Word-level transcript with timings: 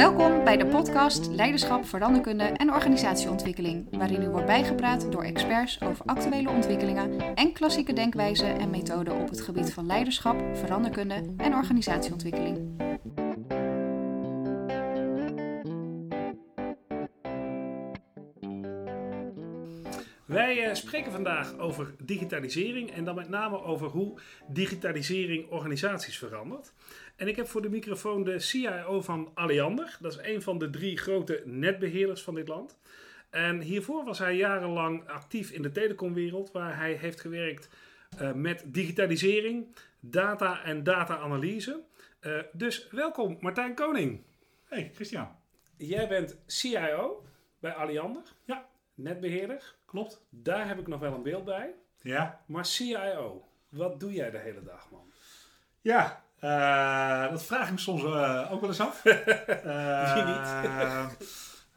Welkom 0.00 0.44
bij 0.44 0.56
de 0.56 0.66
podcast 0.66 1.26
Leiderschap, 1.26 1.86
Veranderkunde 1.86 2.44
en 2.44 2.72
Organisatieontwikkeling, 2.72 3.86
waarin 3.90 4.22
u 4.22 4.28
wordt 4.28 4.46
bijgepraat 4.46 5.12
door 5.12 5.22
experts 5.22 5.80
over 5.82 6.04
actuele 6.04 6.50
ontwikkelingen 6.50 7.34
en 7.34 7.52
klassieke 7.52 7.92
denkwijzen 7.92 8.58
en 8.58 8.70
methoden 8.70 9.20
op 9.20 9.28
het 9.28 9.40
gebied 9.40 9.72
van 9.72 9.86
leiderschap, 9.86 10.56
veranderkunde 10.56 11.34
en 11.36 11.54
organisatieontwikkeling. 11.54 12.58
Wij 20.30 20.68
uh, 20.68 20.74
spreken 20.74 21.12
vandaag 21.12 21.58
over 21.58 21.94
digitalisering 22.02 22.90
en 22.90 23.04
dan 23.04 23.14
met 23.14 23.28
name 23.28 23.62
over 23.62 23.86
hoe 23.86 24.18
digitalisering 24.48 25.48
organisaties 25.48 26.18
verandert. 26.18 26.72
En 27.16 27.28
ik 27.28 27.36
heb 27.36 27.48
voor 27.48 27.62
de 27.62 27.68
microfoon 27.70 28.24
de 28.24 28.38
CIO 28.38 29.00
van 29.00 29.30
Alliander. 29.34 29.96
Dat 30.00 30.12
is 30.12 30.18
een 30.22 30.42
van 30.42 30.58
de 30.58 30.70
drie 30.70 30.96
grote 30.98 31.42
netbeheerders 31.44 32.22
van 32.22 32.34
dit 32.34 32.48
land. 32.48 32.78
En 33.30 33.60
hiervoor 33.60 34.04
was 34.04 34.18
hij 34.18 34.36
jarenlang 34.36 35.08
actief 35.08 35.50
in 35.50 35.62
de 35.62 35.70
telecomwereld, 35.70 36.52
waar 36.52 36.76
hij 36.76 36.92
heeft 36.92 37.20
gewerkt 37.20 37.68
uh, 38.20 38.32
met 38.32 38.64
digitalisering, 38.66 39.76
data 40.00 40.64
en 40.64 40.82
data-analyse. 40.82 41.82
Uh, 42.20 42.38
dus 42.52 42.88
welkom 42.90 43.36
Martijn 43.40 43.74
Koning. 43.74 44.22
Hey 44.64 44.90
Christian. 44.94 45.28
Jij 45.76 46.08
bent 46.08 46.38
CIO 46.46 47.24
bij 47.58 47.72
Alliander. 47.72 48.22
Ja. 48.44 48.68
Netbeheerder. 48.94 49.74
Klopt. 49.84 50.20
Daar 50.28 50.68
heb 50.68 50.78
ik 50.78 50.86
nog 50.86 51.00
wel 51.00 51.14
een 51.14 51.22
beeld 51.22 51.44
bij. 51.44 51.74
Ja. 52.00 52.40
Maar 52.46 52.66
CIO, 52.66 53.48
wat 53.68 54.00
doe 54.00 54.12
jij 54.12 54.30
de 54.30 54.38
hele 54.38 54.62
dag, 54.62 54.90
man? 54.90 55.12
Ja, 55.80 56.22
uh, 56.40 57.30
dat 57.30 57.44
vraag 57.44 57.66
ik 57.66 57.72
me 57.72 57.78
soms 57.78 58.02
uh, 58.02 58.48
ook 58.52 58.60
wel 58.60 58.68
eens 58.70 58.80
af. 58.80 59.04
uh, 59.04 60.14
Wie 60.14 60.24
niet? 60.24 61.16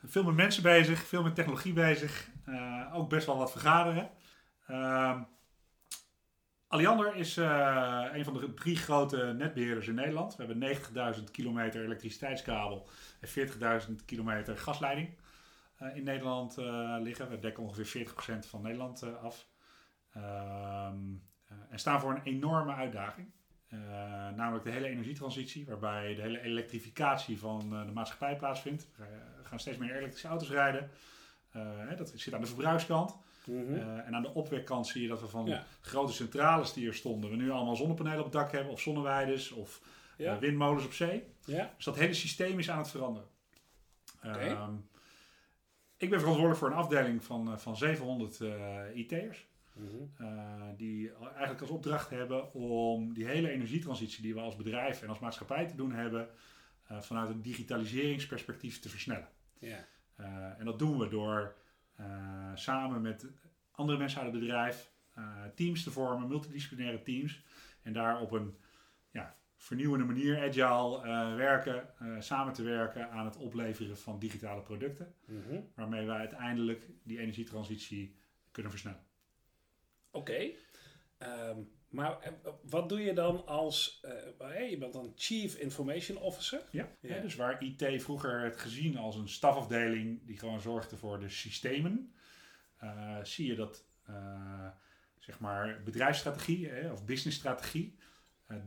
veel 0.14 0.24
met 0.24 0.36
mensen 0.36 0.64
bezig, 0.64 1.00
veel 1.00 1.24
met 1.24 1.36
technologie 1.36 1.74
bezig. 1.74 2.30
ook 2.94 3.10
best 3.10 3.26
wel 3.26 3.38
wat 3.38 3.52
vergaderen. 3.52 4.10
Ehm, 4.68 5.22
Alliander 6.68 7.16
is 7.16 7.36
een 7.36 8.24
van 8.24 8.34
de 8.34 8.54
drie 8.54 8.76
grote 8.76 9.34
netbeheerders 9.38 9.88
in 9.88 9.96
Nederland. 9.96 10.36
We 10.36 10.46
hebben 10.46 11.16
90.000 11.18 11.32
kilometer 11.32 11.84
elektriciteitskabel 11.84 12.90
en 13.20 13.30
40.000 13.90 14.06
kilometer 14.06 14.58
gasleiding 14.58 15.10
in 15.94 16.04
Nederland 16.04 16.58
liggen. 17.00 17.30
We 17.30 17.40
dekken 17.40 17.64
ongeveer 17.64 18.08
40% 18.08 18.46
van 18.46 18.62
Nederland 18.62 19.04
af. 19.22 19.48
Ehm, 20.14 20.98
en 21.70 21.80
staan 21.80 22.00
voor 22.00 22.12
een 22.12 22.24
enorme 22.24 22.74
uitdaging. 22.74 23.32
Uh, 23.74 23.80
namelijk 24.36 24.64
de 24.64 24.72
hele 24.72 24.88
energietransitie, 24.88 25.66
waarbij 25.66 26.16
de 26.16 26.22
hele 26.22 26.42
elektrificatie 26.42 27.40
van 27.40 27.70
uh, 27.74 27.86
de 27.86 27.92
maatschappij 27.92 28.36
plaatsvindt. 28.36 28.88
We 28.96 29.04
gaan 29.44 29.60
steeds 29.60 29.78
meer 29.78 29.96
elektrische 29.96 30.28
auto's 30.28 30.50
rijden. 30.50 30.90
Uh, 31.56 31.98
dat 31.98 32.14
zit 32.16 32.34
aan 32.34 32.42
de 32.42 32.48
verbruikskant. 32.48 33.16
Mm 33.46 33.66
-hmm. 33.66 34.00
en 34.00 34.16
aan 34.16 34.22
de 34.22 34.34
opwekkant 34.34 34.88
zie 34.88 35.02
je 35.02 35.08
dat 35.08 35.22
we 35.22 35.28
van 35.28 35.46
ja. 35.46 35.64
grote 35.82 36.14
centrales 36.14 36.74
die 36.74 36.88
er 36.88 36.94
stonden, 36.94 37.30
we 37.30 37.36
nu 37.36 37.52
allemaal 37.52 37.76
zonnepanelen 37.76 38.18
op 38.18 38.24
het 38.24 38.34
dak 38.34 38.52
hebben, 38.52 38.72
of 38.72 38.82
zonneweiders, 38.82 39.52
of 39.52 39.82
ja. 40.18 40.40
windmolens 40.40 40.86
op 40.86 40.94
zee. 40.94 41.24
Ja. 41.46 41.72
Dus 41.76 41.86
dat 41.86 41.96
hele 41.96 42.14
systeem 42.14 42.60
is 42.60 42.70
aan 42.70 42.78
het 42.78 42.90
veranderen. 42.90 43.28
Okay. 44.24 44.50
Um, 44.50 44.88
ik 46.04 46.10
ben 46.10 46.20
verantwoordelijk 46.20 46.60
voor 46.60 46.68
een 46.68 46.84
afdeling 46.84 47.24
van, 47.24 47.60
van 47.60 47.78
700 47.78 48.40
IT'ers. 48.94 49.48
Uh, 50.22 50.62
die 50.78 51.12
eigenlijk 51.14 51.62
als 51.62 51.70
opdracht 51.70 52.10
hebben 52.10 52.54
om 52.54 53.14
die 53.14 53.26
hele 53.26 53.50
energietransitie 53.50 54.22
die 54.22 54.34
we 54.34 54.40
als 54.40 54.56
bedrijf 54.56 55.02
en 55.02 55.10
als 55.10 55.20
maatschappij 55.20 55.68
te 55.68 55.76
doen 55.76 55.92
hebben, 55.92 56.30
uh, 56.92 57.02
vanuit 57.02 57.30
een 57.30 57.42
digitaliseringsperspectief 57.42 58.80
te 58.80 58.90
versnellen. 58.90 59.28
Yeah. 59.60 59.80
Uh, 60.20 60.60
en 60.60 60.66
dat 60.66 60.80
doen 60.80 60.98
we 60.98 61.08
door 61.08 61.56
samen 62.56 63.02
met 63.02 63.28
andere 63.72 63.98
mensen 63.98 64.22
uit 64.22 64.32
het 64.32 64.40
bedrijf 64.40 64.92
teams 65.56 65.84
te 65.84 65.92
vormen, 65.92 66.28
multidisciplinaire 66.28 67.02
teams, 67.02 67.44
en 67.82 67.94
daar 67.94 68.22
op 68.22 68.32
een 68.32 68.56
vernieuwende 69.64 70.06
manier, 70.06 70.38
agile 70.38 71.36
werken, 71.36 71.88
samen 72.20 72.54
te 72.54 72.64
werken 72.64 73.10
aan 73.10 73.26
het 73.26 73.38
opleveren 73.38 73.98
van 73.98 74.20
digitale 74.20 74.62
producten, 74.62 75.16
mm 75.26 75.44
-hmm. 75.48 75.72
waarmee 75.76 76.06
wij 76.06 76.18
uiteindelijk 76.18 76.90
die 77.04 77.20
energietransitie 77.20 78.16
kunnen 78.52 78.72
versnellen. 78.72 79.04
Oké. 80.12 80.32
Okay. 80.32 80.58
Um, 81.50 81.72
maar 81.90 82.34
wat 82.62 82.90
doe 82.90 83.02
je 83.02 83.14
dan 83.14 83.46
als, 83.46 84.04
uh, 84.40 84.70
je 84.70 84.78
bent 84.78 84.94
dan 84.94 85.14
Chief 85.16 85.56
Information 85.56 86.18
Officer? 86.18 86.62
Ja, 86.72 86.90
ja. 87.00 87.16
ja, 87.16 87.22
dus 87.22 87.36
waar 87.36 87.64
IT 87.64 88.04
vroeger 88.04 88.42
werd 88.42 88.58
gezien 88.58 88.98
als 88.98 89.16
een 89.16 89.30
stafafdeling 89.30 90.26
die 90.26 90.38
gewoon 90.38 90.62
zorgde 90.62 90.98
voor 90.98 91.20
de 91.20 91.30
systemen, 91.30 92.14
zie 93.24 93.48
je 93.48 93.56
dat 93.56 93.86
zeg 95.20 95.40
maar 95.40 95.82
bedrijfsstrategie 95.84 96.70
hè, 96.70 96.92
of 96.92 97.06
businessstrategie, 97.06 97.96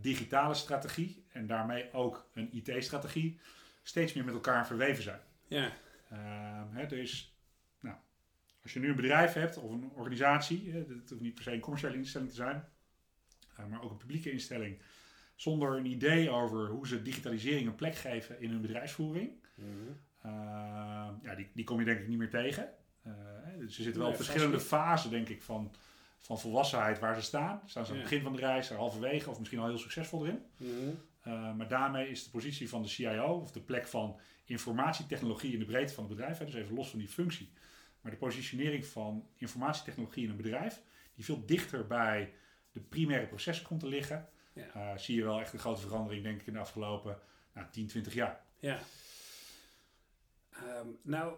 digitale 0.00 0.54
strategie 0.54 1.24
en 1.32 1.46
daarmee 1.46 1.92
ook 1.92 2.28
een 2.34 2.48
IT-strategie 2.52 3.40
steeds 3.82 4.12
meer 4.12 4.24
met 4.24 4.34
elkaar 4.34 4.66
verweven 4.66 5.02
zijn. 5.02 5.20
Ja. 5.46 5.72
Hè, 6.72 6.82
er 6.82 6.98
is 6.98 7.36
als 8.66 8.74
je 8.74 8.80
nu 8.80 8.88
een 8.88 8.96
bedrijf 8.96 9.32
hebt 9.32 9.56
of 9.56 9.70
een 9.70 9.90
organisatie, 9.94 10.72
het 10.72 11.10
hoeft 11.10 11.22
niet 11.22 11.34
per 11.34 11.42
se 11.42 11.52
een 11.52 11.60
commerciële 11.60 11.96
instelling 11.96 12.30
te 12.30 12.36
zijn, 12.36 12.64
maar 13.68 13.82
ook 13.82 13.90
een 13.90 13.96
publieke 13.96 14.30
instelling, 14.30 14.78
zonder 15.34 15.76
een 15.76 15.86
idee 15.86 16.30
over 16.30 16.68
hoe 16.68 16.86
ze 16.86 17.02
digitalisering 17.02 17.66
een 17.66 17.74
plek 17.74 17.94
geven 17.94 18.40
in 18.40 18.50
hun 18.50 18.60
bedrijfsvoering, 18.60 19.30
mm 19.54 19.64
-hmm. 19.64 19.96
uh, 20.26 21.08
ja, 21.22 21.34
die, 21.36 21.50
die 21.54 21.64
kom 21.64 21.78
je 21.78 21.84
denk 21.84 22.00
ik 22.00 22.08
niet 22.08 22.18
meer 22.18 22.30
tegen. 22.30 22.68
Uh, 23.06 23.12
dus 23.58 23.74
ze 23.74 23.82
zitten 23.82 24.00
wel 24.00 24.10
Nee, 24.10 24.18
verschillende 24.18 24.60
fasen, 24.60 25.10
denk 25.10 25.28
ik, 25.28 25.42
van, 25.42 25.74
van 26.20 26.40
volwassenheid 26.40 26.98
waar 26.98 27.14
ze 27.14 27.22
staan. 27.22 27.62
Staan 27.66 27.84
ze 27.84 27.90
aan 27.90 27.98
het 27.98 28.08
begin 28.08 28.22
van 28.22 28.32
de 28.32 28.38
reis, 28.38 28.68
halverwege 28.68 29.30
of 29.30 29.38
misschien 29.38 29.60
al 29.60 29.66
heel 29.66 29.78
succesvol 29.78 30.26
erin. 30.26 30.42
-hmm. 30.56 31.00
Uh, 31.26 31.54
maar 31.54 31.68
daarmee 31.68 32.08
is 32.08 32.24
de 32.24 32.30
positie 32.30 32.68
van 32.68 32.82
de 32.82 32.88
CIO, 32.88 33.40
of 33.40 33.52
de 33.52 33.60
plek 33.60 33.86
van 33.86 34.20
informatietechnologie 34.44 35.52
in 35.52 35.58
de 35.58 35.64
breedte 35.64 35.94
van 35.94 36.04
het 36.04 36.16
bedrijf, 36.16 36.38
hè, 36.38 36.44
dus 36.44 36.54
even 36.54 36.74
los 36.74 36.90
van 36.90 36.98
die 36.98 37.08
functie, 37.08 37.50
maar 38.00 38.12
de 38.12 38.18
positionering 38.18 38.86
van 38.86 39.26
informatietechnologie 39.36 40.24
in 40.24 40.30
een 40.30 40.36
bedrijf, 40.36 40.82
die 41.14 41.24
veel 41.24 41.46
dichter 41.46 41.86
bij 41.86 42.34
de 42.72 42.80
primaire 42.80 43.26
processen 43.26 43.66
komt 43.66 43.80
te 43.80 43.86
liggen, 43.88 44.28
Ja. 44.52 44.66
uh, 44.76 44.98
zie 44.98 45.16
je 45.16 45.24
wel 45.24 45.40
echt 45.40 45.52
een 45.52 45.58
grote 45.58 45.80
verandering, 45.80 46.22
denk 46.22 46.40
ik, 46.40 46.46
in 46.46 46.52
de 46.52 46.58
afgelopen 46.58 47.18
nou, 47.52 47.66
10, 47.70 47.86
20 47.86 48.14
jaar. 48.14 48.40
Ja. 48.58 48.78
Um, 50.80 50.98
nou, 51.02 51.34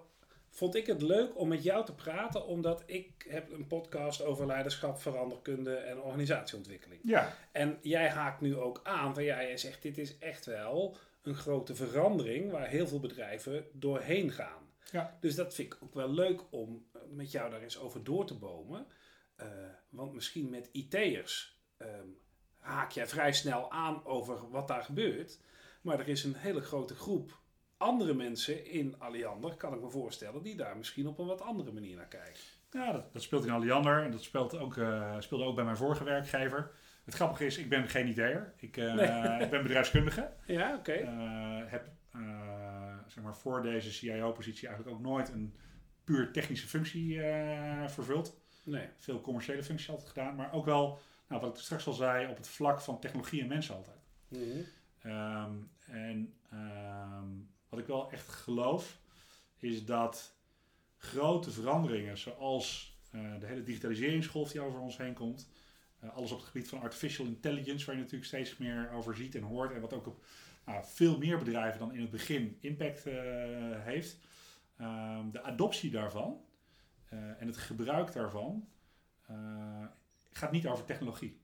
vond 0.59 0.75
ik 0.75 0.87
het 0.87 1.03
leuk 1.03 1.39
om 1.39 1.49
met 1.49 1.63
jou 1.63 1.85
te 1.85 1.95
praten, 1.95 2.47
omdat 2.47 2.83
ik 2.87 3.27
heb 3.29 3.53
een 3.53 3.67
podcast 3.67 4.23
over 4.23 4.47
leiderschap, 4.47 5.01
veranderkunde 5.01 5.75
en 5.75 6.01
organisatieontwikkeling. 6.01 7.01
Ja, 7.05 7.35
En 7.53 7.79
jij 7.81 8.09
haakt 8.09 8.41
nu 8.41 8.57
ook 8.57 8.81
aan 8.83 9.15
van 9.15 9.25
ja, 9.25 9.43
jij 9.43 9.57
zegt 9.57 9.83
dit 9.83 9.99
is 9.99 10.19
echt 10.19 10.47
wel 10.47 10.97
een 11.23 11.35
grote 11.35 11.75
verandering 11.75 12.51
waar 12.51 12.69
heel 12.69 12.87
veel 12.87 13.01
bedrijven 13.01 13.67
doorheen 13.73 14.33
gaan. 14.33 14.63
ja. 14.91 15.17
Dus 15.21 15.35
dat 15.35 15.55
vind 15.55 15.73
ik 15.73 15.83
ook 15.83 15.95
wel 15.95 16.11
leuk 16.11 16.41
om 16.51 16.87
eh, 16.93 17.01
met 17.11 17.31
jou 17.31 17.51
daar 17.51 17.63
eens 17.63 17.79
over 17.79 18.05
door 18.05 18.27
te 18.27 18.35
bomen. 18.35 18.87
Uh, 19.41 19.47
want 19.89 20.13
misschien 20.13 20.51
met 20.51 20.69
IT'ers 20.73 21.61
um, 21.79 22.19
haak 22.59 22.91
jij 22.91 23.07
vrij 23.07 23.33
snel 23.33 23.71
aan 23.71 24.05
over 24.05 24.51
wat 24.51 24.69
daar 24.69 24.85
gebeurt. 24.85 25.41
Maar 25.83 26.01
er 26.01 26.09
is 26.09 26.25
een 26.25 26.37
hele 26.37 26.61
grote 26.61 26.95
groep 26.95 27.38
andere 27.79 28.15
mensen 28.15 28.67
in 28.71 28.95
Alliander, 28.99 29.55
kan 29.55 29.75
ik 29.75 29.81
me 29.81 29.91
voorstellen, 29.91 30.43
die 30.43 30.57
daar 30.57 30.77
misschien 30.77 31.07
op 31.07 31.19
een 31.19 31.27
wat 31.27 31.41
andere 31.41 31.73
manier 31.73 31.97
naar 31.97 32.09
kijken. 32.09 32.41
ja 32.71 32.93
dat, 32.93 33.13
dat 33.13 33.23
speelt 33.23 33.45
in 33.45 33.51
Alliander 33.51 34.03
en 34.03 34.11
dat 34.11 34.23
speelt 34.23 34.59
ook, 34.59 34.77
uh, 34.77 35.15
speelde 35.19 35.45
ook 35.45 35.55
bij 35.55 35.65
mijn 35.65 35.77
vorige 35.77 36.05
werkgever. 36.05 36.71
Het 37.05 37.15
grappige 37.15 37.47
is, 37.47 37.59
ik 37.59 37.69
ben 37.69 37.89
geen 37.89 38.07
IT'er. 38.07 38.55
Ik, 38.57 38.77
uh, 38.77 38.95
Nee. 38.95 39.43
ik 39.45 39.51
ben 39.51 39.63
bedrijfskundige. 39.63 40.33
Ja, 40.47 40.75
oké. 40.75 41.01
Uh, 41.01 41.71
heb 41.71 41.89
zeg 43.07 43.25
maar 43.25 43.37
voor 43.37 43.63
deze 43.63 43.93
CIO-positie 43.93 44.69
eigenlijk 44.69 44.97
ook 44.97 45.03
nooit 45.03 45.29
een 45.29 45.55
puur 46.05 46.33
technische 46.33 46.67
functie 46.67 47.21
vervuld. 47.87 48.41
Nee. 48.65 48.89
Veel 48.97 49.21
commerciële 49.21 49.63
functies 49.63 49.91
altijd 49.91 50.09
gedaan, 50.09 50.35
maar 50.35 50.53
ook 50.53 50.65
wel, 50.65 50.99
nou, 51.29 51.41
wat 51.41 51.57
ik 51.57 51.63
straks 51.63 51.87
al 51.87 51.93
zei, 51.93 52.31
op 52.31 52.37
het 52.37 52.49
vlak 52.49 52.81
van 52.81 53.01
technologie 53.01 53.43
en 53.43 53.49
mensen 53.49 53.75
altijd. 53.75 53.97
Mm 54.29 54.39
-hmm. 54.41 54.65
Um, 55.03 55.71
en 55.87 56.35
um, 56.53 57.49
wat 57.69 57.79
ik 57.79 57.87
wel 57.87 58.11
echt 58.11 58.29
geloof, 58.29 58.99
is 59.59 59.85
dat 59.85 60.37
grote 60.97 61.51
veranderingen, 61.51 62.19
zoals 62.19 62.97
uh, 63.15 63.41
de 63.41 63.47
hele 63.47 63.63
digitaliseringsgolf 63.63 64.51
die 64.53 64.61
over 64.61 64.81
ons 64.81 64.97
heen 64.97 65.15
komt, 65.15 65.49
uh, 66.05 66.17
alles 66.17 66.31
op 66.31 66.39
het 66.39 66.47
gebied 66.47 66.69
van 66.69 66.81
artificial 66.81 67.27
intelligence, 67.27 67.87
waar 67.87 67.95
je 67.95 68.01
natuurlijk 68.01 68.29
steeds 68.29 68.57
meer 68.57 68.91
over 68.91 69.17
ziet 69.17 69.35
en 69.35 69.43
hoort, 69.43 69.73
en 69.73 69.81
wat 69.81 69.93
ook 69.93 70.07
op 70.07 70.25
nou, 70.65 70.85
veel 70.87 71.19
meer 71.19 71.39
bedrijven 71.39 71.79
dan 71.79 71.93
in 71.93 72.01
het 72.01 72.11
begin 72.11 72.57
impact 72.61 73.07
uh, 73.07 73.15
heeft. 73.85 74.19
Um, 74.81 75.31
de 75.31 75.43
adoptie 75.43 75.91
daarvan 75.91 76.41
en 77.09 77.47
het 77.47 77.57
gebruik 77.57 78.13
daarvan 78.13 78.69
gaat 80.33 80.53
niet 80.53 80.67
over 80.67 80.85
technologie. 80.85 81.41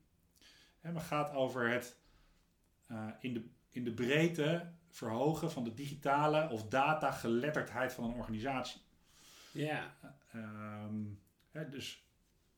Hè, 0.81 0.91
maar 0.91 1.01
gaat 1.01 1.33
over 1.33 1.69
het 1.69 1.97
in, 3.19 3.33
de, 3.33 3.43
in 3.75 3.83
de 3.83 3.91
breedte 3.91 4.71
verhogen 4.89 5.51
van 5.51 5.63
de 5.63 5.73
digitale 5.73 6.49
of 6.49 6.67
datageletterdheid 6.67 7.93
van 7.93 8.03
een 8.03 8.13
organisatie. 8.13 8.81
Ja. 9.51 9.95
Ehm, 10.31 11.03
hè, 11.51 11.69
dus 11.69 12.05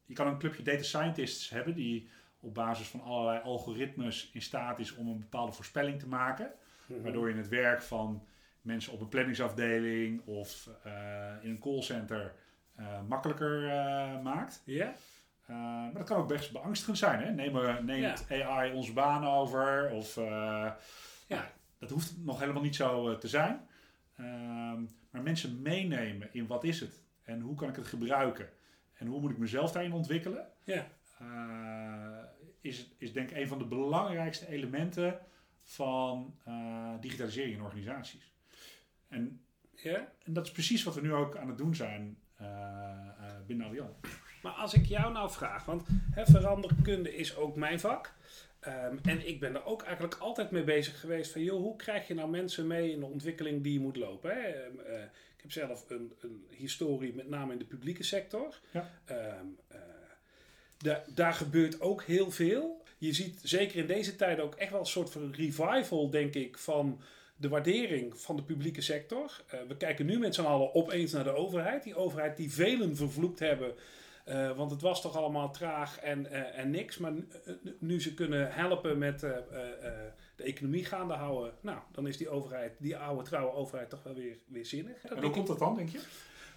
je 0.06 0.14
kan 0.14 0.28
een 0.28 0.38
clubje 0.38 0.64
data 0.64 0.84
scientists 0.84 1.50
hebben 1.50 1.76
die 1.76 2.10
op 2.40 2.54
basis 2.54 2.88
van 2.88 3.02
allerlei 3.02 3.42
algoritmes 3.44 4.30
in 4.34 4.42
staat 4.42 4.80
is 4.80 4.96
om 4.96 5.08
een 5.08 5.20
bepaalde 5.20 5.52
voorspelling 5.52 6.00
te 6.00 6.08
maken. 6.08 6.52
Mhm. 6.86 7.02
Waardoor 7.02 7.30
je 7.30 7.36
het 7.36 7.48
werk 7.48 7.82
van 7.82 8.28
mensen 8.62 8.94
op 8.94 9.02
een 9.02 9.10
planningsafdeling 9.10 10.26
of 10.26 10.70
eh, 10.84 11.34
in 11.42 11.50
een 11.50 11.60
callcenter 11.60 12.34
eh, 12.76 13.02
makkelijker 13.08 13.68
eh, 13.68 14.22
maakt. 14.22 14.62
Ja? 14.66 14.94
Uh, 15.50 15.56
maar 15.56 15.94
dat 15.94 16.04
kan 16.04 16.18
ook 16.18 16.28
best 16.28 16.52
beangstigend 16.52 16.98
zijn. 16.98 17.20
Hè? 17.20 17.32
Neem, 17.32 17.86
neemt 17.86 18.26
AI 18.32 18.74
onze 18.74 18.94
banen 18.94 19.30
over? 19.30 19.90
Of, 19.92 20.18
uh, 20.18 20.72
ja. 21.28 21.52
dat 21.80 21.90
hoeft 21.90 22.18
nog 22.18 22.40
helemaal 22.40 22.62
niet 22.62 22.76
zo 22.76 23.18
te 23.18 23.28
zijn. 23.28 23.68
Ehm, 24.16 24.82
maar 25.10 25.22
mensen 25.22 25.62
meenemen 25.62 26.34
in 26.34 26.48
wat 26.48 26.64
is 26.64 26.80
het? 26.80 27.02
En 27.24 27.40
hoe 27.40 27.56
kan 27.56 27.70
ik 27.70 27.76
het 27.76 27.88
gebruiken? 27.88 28.50
En 28.94 29.08
hoe 29.08 29.22
moet 29.22 29.32
ik 29.32 29.38
mezelf 29.38 29.72
daarin 29.72 29.94
ontwikkelen? 29.94 30.48
Ja. 30.64 30.88
is, 32.62 32.96
is 32.98 33.14
denk 33.14 33.30
ik 33.30 33.38
een 33.38 33.48
van 33.48 33.58
de 33.58 33.66
belangrijkste 33.66 34.48
elementen 34.48 35.20
van 35.62 36.36
digitalisering 37.00 37.56
in 37.56 37.62
organisaties. 37.62 38.34
En, 39.08 39.42
ja? 39.76 40.14
en 40.24 40.34
dat 40.34 40.46
is 40.46 40.52
precies 40.52 40.84
wat 40.84 40.96
we 40.96 41.02
nu 41.02 41.14
ook 41.14 41.38
aan 41.38 41.48
het 41.48 41.58
doen 41.58 41.76
zijn 41.76 42.18
binnen 43.46 43.68
Allianz. 43.68 43.94
Maar 44.48 44.56
als 44.56 44.74
ik 44.74 44.86
jou 44.86 45.14
nou 45.14 45.32
vraag, 45.32 45.66
want 45.66 45.84
hè, 46.12 46.26
veranderkunde 46.26 47.16
is 47.16 47.36
ook 47.36 47.56
mijn 47.56 47.80
vak. 47.80 48.14
Um, 48.68 49.00
en 49.04 49.28
ik 49.28 49.40
ben 49.40 49.56
er 49.56 49.66
ook 49.66 49.82
eigenlijk 49.84 50.16
altijd 50.16 50.52
mee 50.52 50.64
bezig 50.64 51.00
geweest 51.00 51.32
van, 51.32 51.44
joh, 51.44 51.62
hoe 51.62 51.76
krijg 51.76 52.08
je 52.08 52.14
nou 52.14 52.30
mensen 52.30 52.68
mee 52.68 52.92
in 52.92 53.00
de 53.00 53.06
ontwikkeling 53.06 53.64
die 53.64 53.74
je 53.74 53.80
moet 53.80 53.96
lopen? 53.96 54.32
Hè? 54.32 54.66
Um, 54.66 54.80
uh, 54.88 55.02
ik 55.36 55.42
heb 55.42 55.52
zelf 55.52 55.90
een, 55.90 56.14
een, 56.22 56.46
historie, 56.50 57.14
met 57.14 57.30
name 57.30 57.54
in 57.54 57.60
de 57.60 57.66
publieke 57.66 58.04
sector. 58.04 58.60
Ja. 58.72 58.90
Um, 59.10 59.58
uh, 59.72 59.78
da 60.78 61.04
daar 61.14 61.34
gebeurt 61.34 61.82
ook 61.82 62.04
heel 62.04 62.32
veel. 62.32 62.84
Je 62.98 63.14
ziet 63.14 63.40
zeker 63.44 63.78
in 63.78 63.88
deze 63.88 64.16
tijd 64.16 64.40
ook 64.40 64.56
echt 64.56 64.72
wel 64.72 64.80
een 64.80 64.86
soort 64.86 65.10
van 65.10 65.34
revival, 65.34 66.10
denk 66.10 66.34
ik, 66.34 66.58
van 66.58 67.02
de 67.36 67.50
waardering 67.50 68.20
van 68.20 68.36
de 68.36 68.44
publieke 68.44 68.82
sector. 68.82 69.42
Uh, 69.54 69.60
we 69.68 69.78
kijken 69.78 70.06
nu 70.06 70.20
met 70.20 70.36
z'n 70.36 70.42
allen 70.42 70.76
opeens 70.76 71.12
naar 71.12 71.24
de 71.24 71.36
overheid. 71.36 71.84
Die 71.84 71.96
overheid 71.96 72.38
die 72.38 72.54
velen 72.54 72.96
vervloekt 72.96 73.40
hebben. 73.40 73.76
Uh, 74.28 74.58
want 74.58 74.72
het 74.72 74.82
was 74.82 75.02
toch 75.02 75.16
allemaal 75.16 75.52
traag 75.52 76.00
en, 76.00 76.26
uh, 76.26 76.58
en 76.58 76.70
niks. 76.70 76.98
Maar 76.98 77.14
nu 77.80 78.02
ze 78.02 78.14
kunnen 78.14 78.54
helpen 78.54 78.98
met 78.98 79.24
uh, 79.24 79.32
de 80.36 80.44
economie 80.44 80.86
gaande 80.86 81.14
houden. 81.14 81.54
Nou, 81.62 81.80
dan 81.92 82.08
is 82.08 82.18
die 82.18 82.30
overheid, 82.30 82.76
die 82.80 82.98
oude 82.98 83.24
trouwe 83.24 83.52
overheid 83.52 83.90
toch 83.90 84.04
wel 84.04 84.14
weer, 84.14 84.38
weer 84.48 84.66
zinnig. 84.66 85.04
en 85.04 85.22
hoe 85.22 85.32
komt 85.32 85.48
dat 85.48 85.60
dan, 85.60 85.76
denk 85.76 85.90
je? 85.90 86.00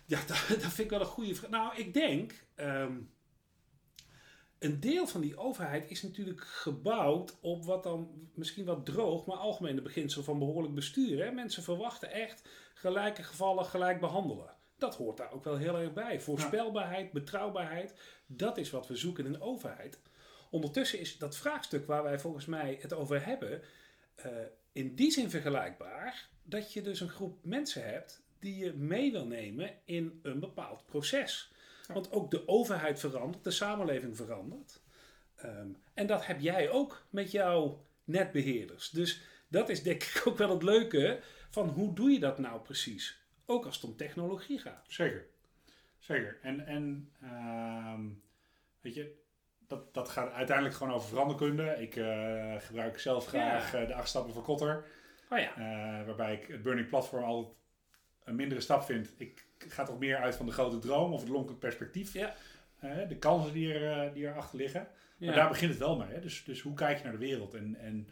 Ja, 0.07 0.19
dat, 0.27 0.47
dat 0.49 0.61
vind 0.61 0.79
ik 0.79 0.91
wel 0.91 1.01
een 1.01 1.07
goede 1.07 1.35
vraag. 1.35 1.51
Nou, 1.51 1.77
ik 1.77 1.95
denk... 1.95 2.45
Um, 2.57 3.11
een 4.61 4.81
deel 4.81 5.07
van 5.07 5.21
die 5.21 5.37
overheid 5.37 5.91
is 5.91 6.03
natuurlijk 6.03 6.41
gebouwd 6.41 7.39
op 7.41 7.65
wat 7.65 7.83
dan 7.83 8.29
misschien 8.35 8.65
wat 8.65 8.87
droog, 8.87 9.27
maar 9.27 9.37
algemene 9.37 9.83
beginsel 9.83 10.23
van 10.23 10.39
behoorlijk 10.39 10.75
bestuur. 10.75 11.25
Hè? 11.25 11.31
Mensen 11.31 11.63
verwachten 11.63 12.11
echt 12.11 12.49
gelijke 12.75 13.23
gevallen 13.23 13.65
gelijk 13.65 14.01
behandelen. 14.01 14.55
Dat 14.81 14.97
hoort 14.97 15.17
daar 15.17 15.33
ook 15.33 15.45
wel 15.45 15.57
heel 15.57 15.79
erg 15.79 15.93
bij. 15.93 16.21
Voorspelbaarheid, 16.21 17.13
betrouwbaarheid, 17.13 17.95
dat 18.27 18.59
is 18.59 18.71
wat 18.71 18.87
we 18.87 18.97
zoeken 18.97 19.27
in 19.27 19.35
een 19.35 19.41
overheid. 19.41 19.99
Ondertussen 20.51 20.99
is 20.99 21.19
dat 21.19 21.37
vraagstuk 21.37 21.87
waar 21.87 22.03
wij 22.03 22.19
volgens 22.19 22.47
mij 22.47 22.79
het 22.81 22.93
over 22.93 23.25
hebben, 23.25 23.63
uh, 24.27 24.27
in 24.73 24.95
die 24.95 25.11
zin 25.11 25.31
vergelijkbaar 25.31 26.29
dat 26.43 26.73
je 26.73 26.83
dus 26.83 27.01
een 27.01 27.09
groep 27.09 27.45
mensen 27.45 27.85
hebt 27.85 28.23
die 28.39 28.57
je 28.57 28.73
mee 28.73 29.13
wil 29.13 29.27
nemen 29.27 29.71
in 29.85 30.21
een 30.23 30.41
bepaald 30.41 30.87
proces. 30.87 31.53
Want 31.87 32.13
ook 32.13 32.31
de 32.31 32.49
overheid 32.49 33.01
verandert, 33.01 33.45
de 33.45 33.51
samenleving 33.51 34.17
verandert. 34.17 34.81
Um, 35.45 35.77
en 35.95 36.07
dat 36.07 36.27
heb 36.27 36.41
jij 36.41 36.71
ook 36.71 37.07
met 37.11 37.31
jouw 37.31 37.85
netbeheerders. 38.05 38.91
Dus 38.91 39.21
dat 39.49 39.69
is 39.69 39.83
denk 39.83 40.03
ik 40.03 40.23
ook 40.29 40.39
wel 40.39 40.51
het 40.51 40.63
leuke 40.63 41.21
van 41.51 41.69
hoe 41.69 41.95
doe 41.95 42.11
je 42.11 42.19
dat 42.21 42.39
nou 42.39 42.61
precies? 42.61 43.20
Ook 43.51 43.67
als 43.67 43.75
het 43.75 43.85
om 43.85 43.97
technologie 43.97 44.59
gaat. 44.59 44.85
Zeker. 44.89 45.27
Zeker. 45.99 46.39
En, 46.43 46.67
en 46.67 47.13
uh, 47.23 47.99
weet 48.81 48.95
je, 48.95 49.15
dat, 49.67 49.95
dat 49.95 50.09
gaat 50.09 50.33
uiteindelijk 50.33 50.77
gewoon 50.77 50.93
over 50.93 51.09
veranderkunde. 51.09 51.77
Ik 51.79 51.97
uh, 51.97 52.55
gebruik 52.59 52.99
zelf 52.99 53.27
graag 53.27 53.73
ja. 53.73 53.81
uh, 53.81 53.87
de 53.87 53.95
acht 53.95 54.09
stappen 54.09 54.33
van 54.33 54.43
Kotter. 54.43 54.85
Oh 55.31 55.39
ja. 55.39 55.51
Uh, 55.51 56.07
waarbij 56.07 56.35
ik 56.35 56.47
het 56.47 56.63
Burning 56.63 56.89
Platform 56.89 57.25
altijd 57.25 57.57
een 58.25 58.35
mindere 58.35 58.61
stap 58.61 58.83
vind. 58.83 59.15
Ik 59.17 59.47
ga 59.59 59.85
toch 59.85 59.99
meer 59.99 60.17
uit 60.17 60.37
van 60.37 60.47
de 60.47 60.53
grote 60.53 60.79
droom 60.79 61.13
of 61.13 61.21
het 61.21 61.31
lonkend 61.31 61.59
perspectief. 61.59 62.13
Ja. 62.13 62.35
de 63.09 63.17
kansen 63.19 63.53
die, 63.53 63.75
er, 63.75 64.13
die 64.13 64.27
erachter 64.27 64.59
liggen. 64.59 64.89
Maar 65.19 65.35
daar 65.35 65.49
begint 65.49 65.71
het 65.71 65.81
wel 65.81 65.97
mee. 65.97 66.09
Hè? 66.09 66.21
Dus, 66.21 66.45
dus 66.45 66.61
hoe 66.61 66.75
kijk 66.75 66.99
je 66.99 67.03
naar 67.03 67.13
de 67.13 67.19
wereld 67.19 67.55
en, 67.55 67.77
en 67.77 68.09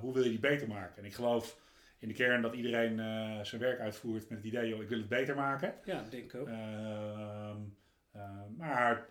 hoe 0.00 0.14
wil 0.14 0.22
je 0.22 0.30
die 0.30 0.38
beter 0.38 0.68
maken? 0.68 0.96
En 0.96 1.04
ik 1.04 1.14
geloof 1.14 1.60
in 2.02 2.08
de 2.08 2.14
kern 2.14 2.42
dat 2.42 2.54
iedereen 2.54 2.98
uh, 2.98 3.44
zijn 3.44 3.60
werk 3.60 3.80
uitvoert 3.80 4.28
met 4.28 4.38
het 4.38 4.46
idee, 4.46 4.68
joh, 4.68 4.82
ik 4.82 4.88
wil 4.88 4.98
het 4.98 5.08
beter 5.08 5.34
maken. 5.34 5.74
Ja, 5.84 6.02
denk 6.10 6.32
ik 6.32 6.40
ook. 6.40 6.48
Uh, 6.48 7.54
uh, 8.16 8.40
maar 8.56 9.06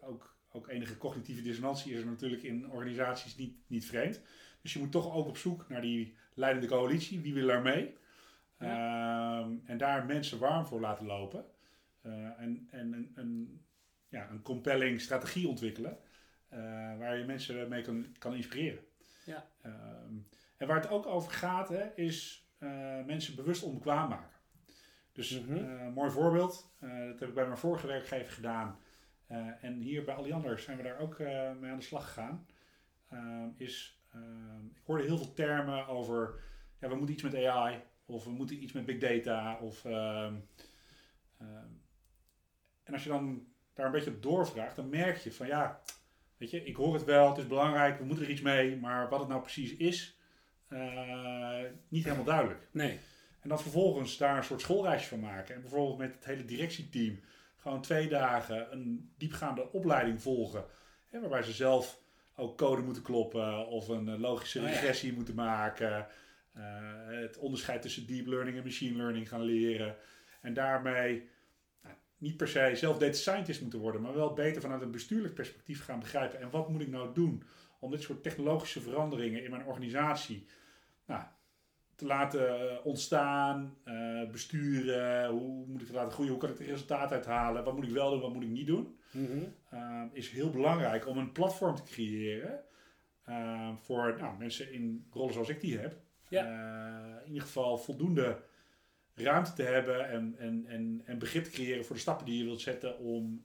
ook, 0.00 0.36
ook 0.52 0.68
enige 0.68 0.96
cognitieve 0.96 1.42
dissonantie 1.42 1.92
is 1.92 2.00
er 2.00 2.06
natuurlijk 2.06 2.42
in 2.42 2.70
organisaties 2.70 3.36
niet, 3.36 3.56
niet 3.66 3.86
vreemd. 3.86 4.22
Dus 4.62 4.72
je 4.72 4.78
moet 4.78 4.92
toch 4.92 5.14
ook 5.14 5.26
op 5.26 5.36
zoek 5.36 5.68
naar 5.68 5.80
die 5.80 6.16
leidende 6.34 6.68
coalitie. 6.68 7.20
Wie 7.20 7.34
wil 7.34 7.48
er 7.48 7.62
mee? 7.62 7.96
Ja. 8.58 9.40
Ehm, 9.40 9.52
en 9.64 9.78
daar 9.78 10.06
mensen 10.06 10.38
warm 10.38 10.66
voor 10.66 10.80
laten 10.80 11.06
lopen. 11.06 11.44
en 12.02 12.68
en 12.70 12.92
een, 12.92 13.12
een, 13.14 13.60
ja, 14.08 14.30
een 14.30 14.42
compelling 14.42 15.00
strategie 15.00 15.48
ontwikkelen. 15.48 15.98
waar 16.98 17.18
je 17.18 17.24
mensen 17.24 17.68
mee 17.68 17.82
kan, 17.82 18.06
kan 18.18 18.34
inspireren. 18.34 18.84
Ja. 19.24 19.48
Ehm, 19.62 20.14
en 20.58 20.66
waar 20.66 20.80
het 20.80 20.90
ook 20.90 21.06
over 21.06 21.32
gaat, 21.32 21.68
hè, 21.68 21.94
is 21.94 22.48
uh, 22.58 23.04
mensen 23.04 23.36
bewust 23.36 23.62
onbekwaam 23.62 24.08
maken. 24.08 24.36
Dus 25.12 25.40
mm 25.40 25.46
-hmm. 25.46 25.56
uh, 25.56 25.88
mooi 25.94 26.10
voorbeeld, 26.10 26.74
uh, 26.80 27.06
dat 27.06 27.20
heb 27.20 27.28
ik 27.28 27.34
bij 27.34 27.46
mijn 27.46 27.58
vorige 27.58 27.86
werkgever 27.86 28.32
gedaan. 28.32 28.78
en 29.60 29.80
hier 29.80 30.04
bij 30.04 30.14
Alliander 30.14 30.58
zijn 30.58 30.76
we 30.76 30.82
daar 30.82 30.98
ook 30.98 31.18
mee 31.60 31.70
aan 31.70 31.78
de 31.78 31.84
slag 31.84 32.04
gegaan. 32.04 32.46
is, 33.56 34.02
ik 34.74 34.82
hoorde 34.84 35.04
heel 35.04 35.16
veel 35.16 35.32
termen 35.32 35.86
over, 35.86 36.40
ja, 36.80 36.88
we 36.88 36.94
moeten 36.94 37.14
iets 37.14 37.22
met 37.22 37.44
AI, 37.44 37.82
of 38.06 38.24
we 38.24 38.30
moeten 38.30 38.62
iets 38.62 38.72
met 38.72 38.86
big 38.86 38.98
data. 38.98 39.58
Of, 39.58 39.84
en 39.84 40.48
als 42.92 43.02
je 43.02 43.08
dan 43.08 43.46
daar 43.74 43.86
een 43.86 43.92
beetje 43.92 44.10
op 44.10 44.22
doorvraagt, 44.22 44.76
dan 44.76 44.88
merk 44.88 45.16
je 45.16 45.32
van 45.32 45.46
ja, 45.46 45.80
weet 46.36 46.50
je, 46.50 46.64
ik 46.64 46.76
hoor 46.76 46.94
het 46.94 47.04
wel, 47.04 47.28
het 47.28 47.38
is 47.38 47.46
belangrijk, 47.46 47.98
we 47.98 48.04
moeten 48.04 48.24
er 48.24 48.30
iets 48.30 48.40
mee, 48.40 48.76
maar 48.76 49.08
wat 49.08 49.18
het 49.18 49.28
nou 49.28 49.40
precies 49.40 49.76
is, 49.76 50.17
niet 51.88 52.04
helemaal 52.04 52.24
duidelijk. 52.24 52.68
Nee. 52.70 52.98
En 53.40 53.48
dan 53.48 53.60
vervolgens 53.60 54.16
daar 54.16 54.36
een 54.36 54.44
soort 54.44 54.60
schoolreisje 54.60 55.08
van 55.08 55.20
maken. 55.20 55.54
En 55.54 55.60
bijvoorbeeld 55.60 55.98
met 55.98 56.14
het 56.14 56.24
hele 56.24 56.44
directieteam 56.44 57.20
gewoon 57.56 57.80
twee 57.80 58.08
dagen 58.08 58.72
een 58.72 59.12
diepgaande 59.16 59.72
opleiding 59.72 60.22
volgen. 60.22 60.64
Hè, 61.06 61.20
waarbij 61.20 61.42
ze 61.42 61.52
zelf 61.52 62.00
ook 62.36 62.58
code 62.58 62.82
moeten 62.82 63.02
kloppen 63.02 63.66
of 63.66 63.88
een 63.88 64.18
logische 64.20 64.60
regressie 64.60 65.08
oh 65.08 65.10
ja. 65.10 65.16
moeten 65.16 65.34
maken. 65.34 66.06
Uh, 66.56 66.64
het 67.06 67.38
onderscheid 67.38 67.82
tussen 67.82 68.06
deep 68.06 68.26
learning 68.26 68.56
en 68.56 68.64
machine 68.64 68.96
learning 68.96 69.28
gaan 69.28 69.42
leren. 69.42 69.96
En 70.40 70.54
daarmee 70.54 71.28
nou, 71.82 71.94
niet 72.18 72.36
per 72.36 72.48
se 72.48 72.70
zelf 72.74 72.98
data 72.98 73.12
scientist 73.12 73.60
moeten 73.60 73.78
worden, 73.78 74.00
maar 74.00 74.14
wel 74.14 74.32
beter 74.32 74.62
vanuit 74.62 74.82
een 74.82 74.90
bestuurlijk 74.90 75.34
perspectief 75.34 75.84
gaan 75.84 76.00
begrijpen. 76.00 76.40
En 76.40 76.50
wat 76.50 76.68
moet 76.68 76.80
ik 76.80 76.88
nou 76.88 77.14
doen 77.14 77.42
om 77.78 77.90
dit 77.90 78.02
soort 78.02 78.22
technologische 78.22 78.80
veranderingen 78.80 79.44
in 79.44 79.50
mijn 79.50 79.66
organisatie 79.66 80.46
nou, 81.06 81.22
te 81.98 82.06
laten 82.06 82.84
ontstaan, 82.84 83.76
uh, 83.84 84.30
besturen. 84.30 85.30
Hoe 85.30 85.66
moet 85.66 85.80
ik 85.80 85.86
het 85.86 85.96
laten 85.96 86.12
groeien? 86.12 86.30
Hoe 86.30 86.40
kan 86.40 86.50
ik 86.50 86.58
het 86.58 86.66
resultaat 86.66 87.12
uithalen? 87.12 87.64
Wat 87.64 87.74
moet 87.74 87.84
ik 87.84 87.90
wel 87.90 88.10
doen? 88.10 88.20
Wat 88.20 88.34
moet 88.34 88.42
ik 88.42 88.48
niet 88.48 88.66
doen? 88.66 88.98
Mm 89.10 89.26
-hmm. 89.26 89.54
uh, 89.74 90.02
is 90.12 90.30
heel 90.30 90.50
belangrijk 90.50 91.06
om 91.06 91.18
een 91.18 91.32
platform 91.32 91.74
te 91.74 91.82
creëren 91.82 92.60
uh, 93.28 93.70
voor 93.76 94.16
nou, 94.18 94.38
mensen 94.38 94.72
in 94.72 95.06
rollen 95.10 95.32
zoals 95.32 95.48
ik 95.48 95.60
die 95.60 95.78
heb. 95.78 95.96
Ja. 96.28 97.20
in 97.24 97.28
ieder 97.32 97.42
geval 97.42 97.78
voldoende 97.78 98.42
ruimte 99.14 99.52
te 99.52 99.62
hebben 99.62 100.08
en, 100.08 100.34
en, 100.38 100.66
en, 100.66 101.02
en 101.04 101.18
begrip 101.18 101.44
te 101.44 101.50
creëren 101.50 101.84
voor 101.84 101.94
de 101.94 102.00
stappen 102.00 102.26
die 102.26 102.38
je 102.38 102.44
wilt 102.44 102.60
zetten 102.60 102.98
om 102.98 103.44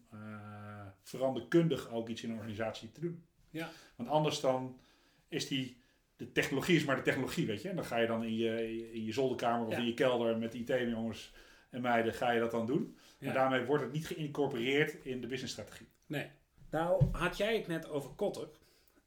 veranderkundig 1.02 1.90
ook 1.90 2.10
iets 2.10 2.24
in 2.24 2.30
een 2.30 2.36
organisatie 2.36 2.92
te 2.92 3.00
doen. 3.00 3.24
Ja. 3.54 3.70
Want 3.96 4.10
anders 4.10 4.40
dan 4.40 4.80
is 5.28 5.48
die, 5.48 5.78
de 6.16 6.32
technologie 6.32 6.76
is 6.76 6.86
maar 6.86 6.96
de 6.96 7.02
technologie, 7.02 7.46
weet 7.48 7.62
je. 7.62 7.70
En 7.70 7.76
dan 7.76 7.86
ga 7.86 7.98
je 7.98 8.08
dan 8.08 8.24
in 8.24 8.36
je, 8.36 8.92
in 8.94 9.04
je 9.06 9.14
zolderkamer 9.14 9.68
of 9.68 9.74
Ja. 9.74 9.80
in 9.80 9.86
je 9.86 9.94
kelder 9.94 10.38
met 10.38 10.54
IT-jongens 10.54 11.34
en 11.70 11.82
meiden, 11.82 12.14
ga 12.14 12.32
je 12.32 12.40
dat 12.40 12.52
dan 12.52 12.66
doen. 12.66 12.98
Ja. 13.20 13.26
Maar 13.26 13.34
daarmee 13.36 13.66
wordt 13.66 13.84
het 13.84 13.92
niet 13.94 14.08
geïncorporeerd 14.08 15.06
in 15.06 15.22
de 15.22 15.28
businessstrategie. 15.28 15.88
Nee. 16.06 16.28
Nou, 16.70 17.06
had 17.12 17.38
jij 17.38 17.58
het 17.58 17.68
net 17.68 17.90
over 17.90 18.10
Kotter. 18.10 18.48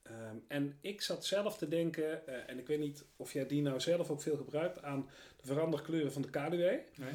Ehm, 0.02 0.36
en 0.48 0.78
ik 0.80 1.02
zat 1.02 1.24
zelf 1.24 1.58
te 1.58 1.68
denken, 1.68 2.26
eh, 2.26 2.34
en 2.50 2.58
ik 2.58 2.66
weet 2.66 2.78
niet 2.78 3.04
of 3.16 3.32
jij 3.32 3.46
die 3.46 3.62
nou 3.62 3.80
zelf 3.80 4.10
ook 4.10 4.22
veel 4.22 4.36
gebruikt, 4.36 4.82
aan 4.82 5.08
de 5.36 5.46
veranderkleuren 5.46 6.12
van 6.12 6.22
de 6.22 6.30
KDW. 6.30 6.58
Nee? 7.00 7.12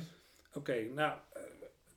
Oké, 0.53 0.81
nou, 0.93 1.17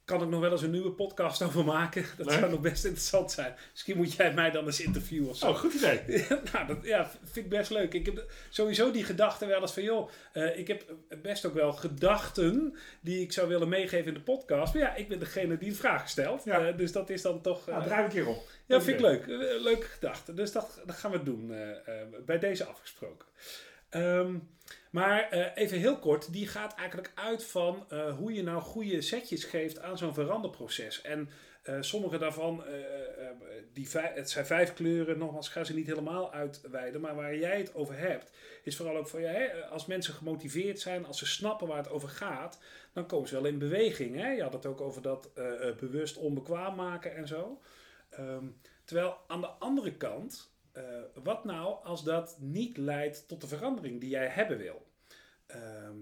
kan 0.04 0.23
ik 0.23 0.28
nog 0.28 0.40
wel 0.40 0.50
eens 0.50 0.62
een 0.62 0.70
nieuwe 0.70 0.92
podcast 0.92 1.42
over 1.42 1.64
maken? 1.64 2.04
Dat 2.16 2.32
zou 2.32 2.50
nog 2.50 2.61
best 2.61 2.84
interessant 2.84 3.32
zijn. 3.32 3.54
Misschien 3.70 3.96
moet 3.96 4.12
jij 4.12 4.34
mij 4.34 4.50
dan 4.50 4.64
eens 4.64 4.80
interviewen 4.80 5.28
of 5.28 5.37
zo. 5.37 5.49
Oh, 5.49 5.56
goed 5.56 5.75
idee. 5.75 6.02
Ja, 6.28 6.40
nou, 6.52 6.66
dat 6.66 6.78
ja, 6.82 7.11
vind 7.23 7.44
ik 7.44 7.49
best 7.49 7.70
leuk. 7.70 7.94
Ik 7.94 8.06
heb 8.06 8.32
sowieso 8.50 8.90
die 8.90 9.04
gedachte 9.04 9.46
wel 9.46 9.61
eens 9.61 9.73
van, 9.73 9.82
joh, 9.82 10.11
eh, 10.32 10.58
ik 10.58 10.68
heb 10.68 10.84
best 11.23 11.46
ook 11.46 11.54
wel 11.54 11.73
gedachten 11.73 12.76
die 13.00 13.20
ik 13.20 13.32
zou 13.32 13.49
willen 13.49 13.68
meegeven 13.68 14.06
in 14.06 14.14
de 14.14 14.20
podcast. 14.20 14.75
Maar 14.75 14.82
ja, 14.82 14.94
ik 14.94 15.08
ben 15.08 15.18
degene 15.18 15.58
die 15.58 15.68
de 15.68 15.76
vraag 15.76 16.08
stelt. 16.08 16.44
Ja. 16.44 16.66
Eh, 16.66 16.76
dus 16.76 16.92
dat 16.92 17.11
is 17.11 17.23
dan 17.23 17.40
toch... 17.40 17.66
Nou, 17.66 17.80
eh, 17.80 17.87
draai 17.87 18.04
een 18.04 18.11
keer 18.11 18.26
op. 18.26 18.49
ja, 18.66 18.80
vind 18.80 18.96
ik 18.96 19.02
leuk. 19.02 19.26
Leuke 19.62 19.87
gedachte. 19.87 20.34
Dus 20.34 20.52
dat, 20.52 20.82
dat 20.87 20.96
gaan 20.96 21.11
we 21.11 21.23
doen. 21.23 21.54
bij 22.26 22.38
deze 22.38 22.64
afgesproken. 22.64 23.26
Ehm, 23.90 24.37
maar 24.94 25.28
eh, 25.30 25.46
even 25.54 25.78
heel 25.78 25.98
kort, 25.98 26.32
die 26.32 26.48
gaat 26.48 26.74
eigenlijk 26.74 27.12
uit 27.14 27.44
van 27.44 27.84
eh, 27.88 28.16
hoe 28.16 28.32
je 28.32 28.42
nou 28.42 28.62
goede 28.62 29.00
setjes 29.00 29.44
geeft 29.44 29.78
aan 29.78 29.98
zo'n 29.98 30.14
veranderproces. 30.14 31.02
En 31.02 31.28
eh, 31.62 31.76
sommige 31.80 32.18
daarvan, 32.18 32.64
die 33.72 33.88
het 33.92 34.30
zijn 34.30 34.46
vijf 34.46 34.74
kleuren, 34.74 35.18
nogmaals, 35.18 35.48
ga 35.48 35.64
ze 35.64 35.74
niet 35.74 35.86
helemaal 35.86 36.32
uitweiden. 36.32 37.00
Maar 37.00 37.14
waar 37.14 37.36
jij 37.36 37.58
het 37.58 37.74
over 37.74 37.98
hebt, 37.98 38.30
is 38.62 38.76
vooral 38.76 38.96
ook 38.96 39.08
van 39.08 39.20
ja, 39.20 39.30
hè, 39.30 39.64
als 39.64 39.86
mensen 39.86 40.14
gemotiveerd 40.14 40.80
zijn, 40.80 41.06
als 41.06 41.18
ze 41.18 41.26
snappen 41.26 41.66
waar 41.66 41.76
het 41.76 41.90
over 41.90 42.08
gaat, 42.08 42.58
dan 42.92 43.06
komen 43.06 43.28
ze 43.28 43.34
wel 43.34 43.46
in 43.46 43.58
beweging. 43.58 44.16
Hè? 44.16 44.30
Je 44.32 44.42
had 44.42 44.52
het 44.52 44.66
ook 44.66 44.80
over 44.80 45.02
dat 45.02 45.30
bewust 45.80 46.16
onbekwaam 46.16 46.74
maken 46.74 47.14
en 47.16 47.26
zo. 47.26 47.60
Ehm, 48.10 48.44
terwijl 48.84 49.16
aan 49.26 49.40
de 49.40 49.46
andere 49.46 49.96
kant, 49.96 50.53
eh, 50.75 50.83
wat 51.23 51.45
nou 51.45 51.85
als 51.85 52.04
dat 52.04 52.37
niet 52.40 52.76
leidt 52.76 53.28
tot 53.28 53.40
de 53.40 53.47
verandering 53.47 54.00
die 54.00 54.11
jij 54.11 54.26
hebben 54.26 54.59
wil? 54.59 54.87
Ehm, 55.47 55.99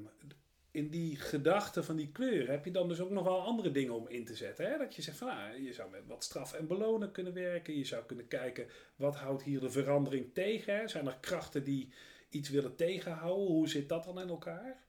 in 0.70 0.88
die 0.88 1.16
gedachte 1.16 1.82
van 1.82 1.96
die 1.96 2.12
kleuren 2.12 2.50
heb 2.50 2.64
je 2.64 2.70
dan 2.70 2.88
dus 2.88 3.00
ook 3.00 3.10
nog 3.10 3.24
wel 3.24 3.40
andere 3.40 3.70
dingen 3.70 3.94
om 3.94 4.08
in 4.08 4.24
te 4.24 4.34
zetten. 4.34 4.70
Hè? 4.70 4.78
Dat 4.78 4.94
je 4.94 5.02
zegt 5.02 5.16
van 5.16 5.26
nou, 5.26 5.62
je 5.62 5.72
zou 5.72 5.90
met 5.90 6.06
wat 6.06 6.24
straf 6.24 6.52
en 6.52 6.66
belonen 6.66 7.12
kunnen 7.12 7.34
werken. 7.34 7.76
Je 7.76 7.84
zou 7.84 8.04
kunnen 8.04 8.28
kijken 8.28 8.66
wat 8.96 9.16
houdt 9.16 9.42
hier 9.42 9.60
de 9.60 9.70
verandering 9.70 10.34
tegen. 10.34 10.88
Zijn 10.88 11.06
er 11.06 11.18
krachten 11.20 11.64
die 11.64 11.92
iets 12.28 12.48
willen 12.48 12.76
tegenhouden? 12.76 13.46
Hoe 13.46 13.68
zit 13.68 13.88
dat 13.88 14.04
dan 14.04 14.20
in 14.20 14.28
elkaar? 14.28 14.84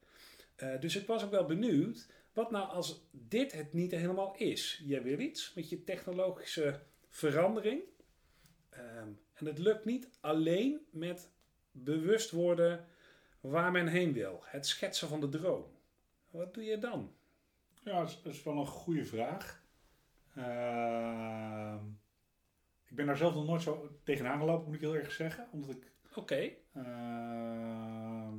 Eh, 0.56 0.80
dus 0.80 0.96
ik 0.96 1.08
was 1.08 1.24
ook 1.24 1.32
wel 1.32 1.46
benieuwd. 1.46 2.08
Wat 2.34 2.52
nou 2.52 2.68
als 2.68 3.08
dit 3.12 3.52
het 3.52 3.74
niet 3.74 3.92
helemaal 3.92 4.36
is? 4.38 4.82
Jij 4.86 5.04
wil 5.04 5.20
iets 5.20 5.54
met 5.54 5.70
je 5.70 5.84
technologische 5.84 6.80
verandering. 7.10 7.82
Ehm, 8.70 9.10
en 9.34 9.46
het 9.46 9.58
lukt 9.58 9.86
niet 9.86 10.10
alleen 10.22 10.80
met 10.92 11.32
bewust 11.72 12.32
worden 12.32 12.86
waar 13.40 13.72
men 13.72 13.88
heen 13.88 14.14
wil. 14.14 14.42
Het 14.44 14.68
schetsen 14.68 15.08
van 15.08 15.20
de 15.20 15.30
droom. 15.30 15.66
Wat 16.30 16.54
doe 16.54 16.64
je 16.64 16.78
dan? 16.78 17.14
Ja, 17.84 18.00
dat 18.00 18.10
is, 18.10 18.22
dat 18.22 18.34
is 18.34 18.44
wel 18.44 18.58
een 18.58 18.66
goede 18.68 19.06
vraag. 19.06 19.62
Ehm, 20.36 21.86
ik 22.86 22.96
ben 22.96 23.06
daar 23.06 23.18
zelf 23.18 23.34
nog 23.34 23.46
nooit 23.46 23.62
zo 23.62 23.90
tegenaan 24.04 24.40
gelopen, 24.40 24.66
moet 24.66 24.76
ik 24.76 24.82
heel 24.82 24.96
erg 24.96 25.12
zeggen. 25.12 25.48
Omdat 25.52 25.70
ik, 25.70 25.92
Oké, 26.16 26.52
ehm, 26.74 28.38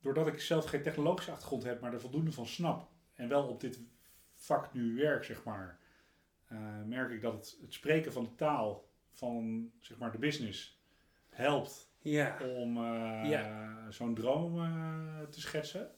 doordat 0.00 0.26
ik 0.26 0.40
zelf 0.40 0.64
geen 0.64 0.82
technologische 0.82 1.30
achtergrond 1.30 1.62
heb, 1.62 1.80
maar 1.80 1.92
er 1.92 2.00
voldoende 2.00 2.32
van 2.32 2.46
snap. 2.46 2.88
En 3.14 3.28
wel 3.28 3.48
op 3.48 3.60
dit 3.60 3.80
vak 4.34 4.72
nu 4.74 4.94
werk, 4.96 5.24
zeg 5.24 5.44
maar. 5.44 5.78
eh, 6.48 6.82
merk 6.86 7.10
ik 7.10 7.20
dat 7.20 7.32
het, 7.32 7.58
het 7.60 7.72
spreken 7.72 8.12
van 8.12 8.24
de 8.24 8.34
taal 8.34 8.87
van, 9.12 9.70
zeg 9.80 9.98
maar, 9.98 10.12
de 10.12 10.18
business 10.18 10.78
helpt 11.28 11.90
ja. 12.00 12.36
om 12.56 12.76
eh, 12.76 13.88
zo'n 13.88 14.14
droom 14.14 14.58
eh, 14.58 15.20
te 15.30 15.40
schetsen. 15.40 15.90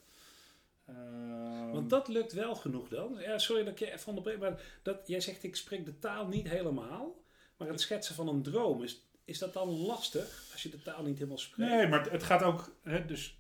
Ehm, 0.87 1.71
Want 1.71 1.91
dat 1.91 2.09
lukt 2.09 2.33
wel 2.33 2.55
genoeg 2.55 2.89
dan. 2.89 3.17
Ja, 3.19 3.39
sorry 3.39 3.65
dat 3.65 3.73
ik 3.73 3.79
je 3.79 3.93
even 3.93 4.09
onderbreek, 4.09 4.39
maar 4.39 4.61
dat, 4.83 5.07
jij 5.07 5.21
zegt 5.21 5.43
ik 5.43 5.57
spreek 5.57 5.85
de 5.85 5.99
taal 5.99 6.27
niet 6.27 6.49
helemaal. 6.49 7.23
Maar 7.57 7.69
het 7.69 7.81
schetsen 7.81 8.15
van 8.15 8.29
een 8.29 8.43
droom, 8.43 8.83
is, 8.83 9.05
is 9.25 9.39
dat 9.39 9.53
dan 9.53 9.69
lastig 9.69 10.49
als 10.53 10.63
je 10.63 10.69
de 10.69 10.83
taal 10.83 11.03
niet 11.03 11.17
helemaal 11.17 11.39
spreekt? 11.39 11.71
Nee, 11.71 11.87
maar 11.87 12.01
het, 12.03 12.11
het 12.11 12.23
gaat 12.23 12.43
ook. 12.43 12.77
Hè, 12.83 13.07
dus, 13.07 13.39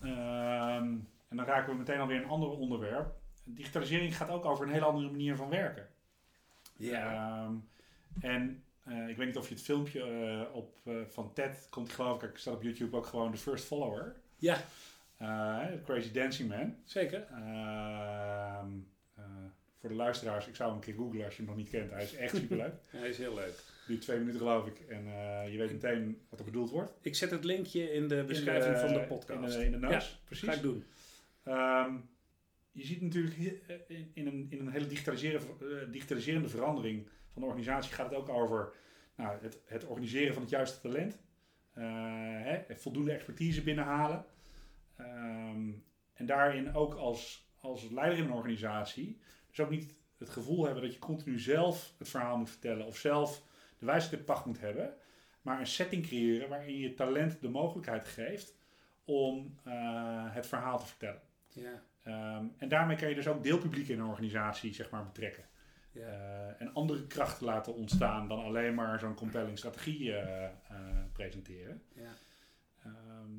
ehm, 0.00 0.96
en 1.28 1.36
dan 1.36 1.44
raken 1.44 1.72
we 1.72 1.78
meteen 1.78 2.00
alweer 2.00 2.22
een 2.22 2.28
ander 2.28 2.50
onderwerp. 2.50 3.14
Digitalisering 3.44 4.16
gaat 4.16 4.28
ook 4.28 4.44
over 4.44 4.66
een 4.66 4.72
hele 4.72 4.84
andere 4.84 5.10
manier 5.10 5.36
van 5.36 5.48
werken. 5.48 5.88
Ja. 6.76 7.12
Ehm, 7.12 7.54
en 8.20 8.64
eh, 8.84 9.08
ik 9.08 9.16
weet 9.16 9.26
niet 9.26 9.36
of 9.36 9.48
je 9.48 9.54
het 9.54 9.62
filmpje 9.62 10.02
eh, 10.02 10.54
op, 10.56 10.76
eh, 10.84 10.94
van 11.08 11.32
TED 11.32 11.66
komt, 11.70 11.92
geloof 11.92 12.22
ik, 12.22 12.36
staat 12.36 12.54
op 12.54 12.62
YouTube 12.62 12.96
ook 12.96 13.06
gewoon 13.06 13.30
de 13.30 13.36
First 13.38 13.64
Follower. 13.64 14.16
ja, 14.36 14.64
Crazy 15.84 16.12
Dancing 16.12 16.48
Man. 16.48 16.74
zeker. 16.84 17.20
Ehm, 17.30 18.70
eh, 19.14 19.24
voor 19.80 19.88
de 19.88 19.94
luisteraars, 19.94 20.46
ik 20.46 20.56
zou 20.56 20.68
hem 20.68 20.78
een 20.78 20.84
keer 20.84 20.94
googlen 20.94 21.24
als 21.24 21.36
je 21.36 21.42
hem 21.42 21.50
nog 21.50 21.56
niet 21.60 21.68
kent. 21.70 21.90
Hij 21.90 22.02
is 22.02 22.14
echt 22.14 22.36
superleuk. 22.36 22.74
Hij 22.90 23.08
is 23.08 23.18
heel 23.18 23.34
leuk. 23.34 23.54
Duurt 23.86 24.00
twee 24.00 24.18
minuten 24.18 24.38
geloof 24.40 24.66
ik. 24.66 24.80
En 24.88 25.04
je 25.50 25.58
weet 25.58 25.72
meteen 25.72 26.20
wat 26.28 26.38
er 26.38 26.44
bedoeld 26.44 26.70
wordt. 26.70 26.92
Ik 27.00 27.14
zet 27.14 27.30
het 27.30 27.44
linkje 27.44 27.92
in 27.92 28.08
de 28.08 28.24
beschrijving 28.24 28.74
In 28.76 28.80
de- 28.80 28.86
van 28.88 29.00
de 29.00 29.06
podcast. 29.06 29.54
In 29.54 29.60
de, 29.60 29.64
in 29.64 29.70
de 29.72 29.78
notes, 29.78 30.20
precies. 30.24 30.48
Ga 30.48 30.54
ik 30.54 30.62
doen. 30.62 30.84
Ehm, 31.42 31.94
je 32.72 32.84
ziet 32.86 33.00
natuurlijk 33.02 33.36
in, 33.88 34.10
in, 34.14 34.26
een, 34.26 34.46
in 34.50 34.58
een 34.60 34.70
hele 34.72 34.86
digitaliseren, 34.86 35.40
digitaliserende 35.90 36.48
verandering 36.48 37.06
van 37.32 37.42
de 37.42 37.48
organisatie 37.48 37.92
gaat 37.92 38.10
het 38.10 38.18
ook 38.18 38.28
over 38.28 38.72
nou, 39.14 39.38
het, 39.40 39.60
het 39.66 39.84
organiseren 39.84 40.32
van 40.32 40.42
het 40.42 40.50
juiste 40.50 40.80
talent. 40.80 41.18
Eh, 41.72 41.84
hè, 42.42 42.76
voldoende 42.76 43.12
expertise 43.12 43.62
binnenhalen. 43.62 44.24
Ehm, 44.96 45.70
en 46.12 46.26
daarin 46.26 46.74
ook 46.74 46.94
als, 46.94 47.50
als 47.60 47.90
leider 47.90 48.18
in 48.18 48.24
een 48.24 48.32
organisatie. 48.32 49.20
Dus 49.48 49.60
ook 49.60 49.70
niet 49.70 49.94
het 50.18 50.30
gevoel 50.30 50.64
hebben 50.64 50.82
dat 50.82 50.92
je 50.92 50.98
continu 50.98 51.38
zelf 51.38 51.94
het 51.98 52.08
verhaal 52.08 52.36
moet 52.36 52.50
vertellen 52.50 52.86
of 52.86 52.96
zelf 52.96 53.42
de 53.78 53.86
wijsheid 53.86 54.18
in 54.18 54.24
pacht 54.24 54.44
moet 54.44 54.60
hebben. 54.60 54.94
Maar 55.42 55.60
een 55.60 55.66
setting 55.66 56.06
creëren 56.06 56.48
waarin 56.48 56.78
je 56.78 56.94
talent 56.94 57.40
de 57.40 57.48
mogelijkheid 57.48 58.04
geeft 58.04 58.54
om 59.04 59.58
eh, 59.64 60.34
het 60.34 60.46
verhaal 60.46 60.78
te 60.78 60.86
vertellen. 60.86 61.22
Ja. 61.48 61.82
Ehm, 62.02 62.44
en 62.56 62.68
daarmee 62.68 62.96
kan 62.96 63.08
je 63.08 63.14
dus 63.14 63.28
ook 63.28 63.42
deelpubliek 63.42 63.88
in 63.88 64.00
een 64.00 64.06
organisatie 64.06 64.74
zeg 64.74 64.90
maar, 64.90 65.04
betrekken. 65.04 65.44
Ja. 65.92 66.00
Eh, 66.00 66.60
en 66.60 66.74
andere 66.74 67.06
krachten 67.06 67.46
laten 67.46 67.74
ontstaan 67.74 68.28
dan 68.28 68.44
alleen 68.44 68.74
maar 68.74 68.98
zo'n 68.98 69.14
compelling 69.14 69.58
strategie 69.58 70.12
eh, 70.16 70.44
eh, 70.44 71.04
presenteren. 71.12 71.82
Ja. 71.94 72.12
Ehm, 72.84 73.32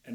en, 0.00 0.14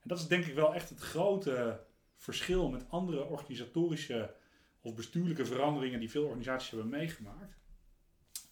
en 0.00 0.08
dat 0.08 0.18
is 0.18 0.26
denk 0.26 0.44
ik 0.44 0.54
wel 0.54 0.74
echt 0.74 0.88
het 0.88 1.00
grote 1.00 1.84
verschil 2.16 2.70
met 2.70 2.90
andere 2.90 3.24
organisatorische 3.24 4.34
of 4.80 4.94
bestuurlijke 4.94 5.46
veranderingen 5.46 6.00
die 6.00 6.10
veel 6.10 6.24
organisaties 6.24 6.70
hebben 6.70 6.88
meegemaakt. 6.88 7.58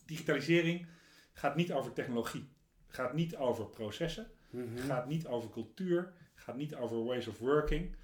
Digitalisering 0.07 0.87
gaat 1.33 1.57
niet 1.57 1.73
over 1.73 1.93
technologie, 1.93 2.49
gaat 2.87 3.15
niet 3.15 3.37
over 3.37 3.67
processen, 3.67 4.31
Mhm. 4.51 4.77
gaat 4.79 5.07
niet 5.09 5.27
over 5.27 5.51
cultuur, 5.51 6.13
gaat 6.35 6.57
niet 6.57 6.75
over 6.75 7.05
ways 7.05 7.27
of 7.27 7.39
working, 7.39 7.97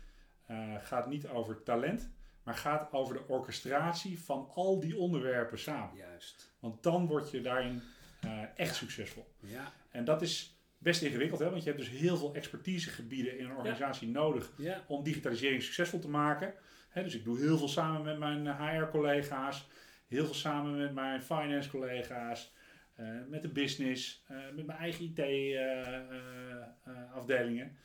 gaat 0.78 1.08
niet 1.08 1.28
over 1.28 1.62
talent, 1.62 2.10
maar 2.48 2.56
gaat 2.56 2.92
over 2.92 3.14
de 3.14 3.28
orchestratie 3.28 4.20
van 4.20 4.50
al 4.54 4.80
die 4.80 4.96
onderwerpen 4.96 5.58
samen. 5.58 5.96
Juist. 5.96 6.52
Want 6.58 6.82
dan 6.82 7.06
word 7.06 7.30
je 7.30 7.40
daarin 7.40 7.82
eh, 8.20 8.42
echt 8.56 8.76
succesvol. 8.76 9.26
Ja. 9.40 9.72
En 9.90 10.04
dat 10.04 10.22
is 10.22 10.58
best 10.78 11.02
ingewikkeld, 11.02 11.40
hè? 11.40 11.50
want 11.50 11.62
je 11.62 11.70
hebt 11.70 11.82
dus 11.82 11.90
heel 11.90 12.16
veel 12.16 12.34
expertisegebieden 12.34 13.38
in 13.38 13.44
een 13.44 13.56
organisatie 13.56 14.08
nodig 14.08 14.52
Ja. 14.56 14.84
om 14.86 15.02
digitalisering 15.02 15.62
succesvol 15.62 15.98
te 15.98 16.08
maken. 16.08 16.54
Hè, 16.88 17.02
dus 17.02 17.14
ik 17.14 17.24
doe 17.24 17.38
heel 17.38 17.58
veel 17.58 17.68
samen 17.68 18.02
met 18.02 18.18
mijn 18.18 18.46
HR-collega's, 18.46 19.68
heel 20.06 20.24
veel 20.24 20.34
samen 20.34 20.76
met 20.76 20.94
mijn 20.94 21.22
finance-collega's, 21.22 22.54
eh, 22.94 23.06
met 23.28 23.42
de 23.42 23.48
business, 23.48 24.24
eh, 24.26 24.36
met 24.54 24.66
mijn 24.66 24.78
eigen 24.78 25.04
IT-afdelingen. 25.04 27.76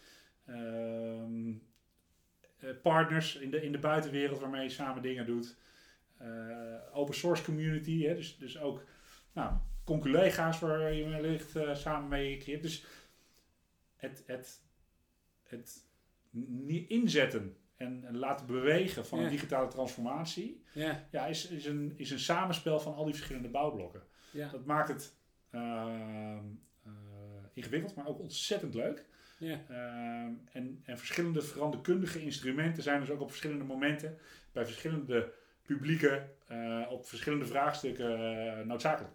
Ehm, 0.46 1.50
eh, 1.50 1.56
partners 2.82 3.36
in 3.36 3.52
de, 3.52 3.62
in 3.64 3.72
de 3.72 3.80
buitenwereld 3.80 4.40
waarmee 4.40 4.64
je 4.64 4.70
samen 4.70 5.02
dingen 5.02 5.26
doet. 5.26 5.56
Eh, 6.18 6.28
open 6.94 7.16
source 7.16 7.44
community, 7.44 8.04
hè, 8.04 8.16
dus, 8.16 8.38
dus 8.38 8.60
ook 8.60 8.84
nou, 9.34 9.54
conculega's 9.84 10.60
waar 10.60 10.94
je 10.94 11.10
wellicht 11.10 11.56
eh, 11.56 11.76
samen 11.76 12.10
mee 12.10 12.38
creëert. 12.38 12.62
Dus 12.62 12.86
het, 13.96 14.24
het, 14.26 14.62
het 15.44 15.88
inzetten 16.88 17.58
en, 17.78 18.04
en 18.06 18.18
laten 18.18 18.46
bewegen 18.46 19.06
van 19.06 19.20
Ja. 19.20 19.24
een 19.26 19.32
digitale 19.32 19.68
transformatie 19.68 20.64
Ja. 20.74 21.08
ja, 21.12 21.26
is, 21.26 21.48
is, 21.48 21.66
een, 21.66 21.94
is 21.96 22.12
een 22.12 22.20
samenspel 22.20 22.80
van 22.80 22.96
al 22.96 23.06
die 23.06 23.14
verschillende 23.14 23.50
bouwblokken. 23.50 24.04
Ja. 24.32 24.50
Dat 24.50 24.66
maakt 24.66 24.88
het 24.88 25.16
ehm, 25.50 26.44
eh, 26.84 26.92
ingewikkeld, 27.54 27.96
maar 27.96 28.08
ook 28.08 28.20
ontzettend 28.20 28.74
leuk. 28.74 29.06
Ja. 29.38 29.62
Ehm, 29.70 30.32
en, 30.52 30.82
en 30.86 30.98
verschillende 30.98 31.42
veranderkundige 31.42 32.22
instrumenten 32.22 32.84
zijn 32.84 33.00
dus 33.00 33.10
ook 33.10 33.22
op 33.22 33.30
verschillende 33.30 33.64
momenten 33.64 34.18
bij 34.52 34.66
verschillende 34.66 35.34
publieken 35.62 36.30
eh, 36.48 36.88
op 36.90 37.08
verschillende 37.08 37.46
vraagstukken 37.46 38.18
eh, 38.18 38.66
noodzakelijk. 38.66 39.14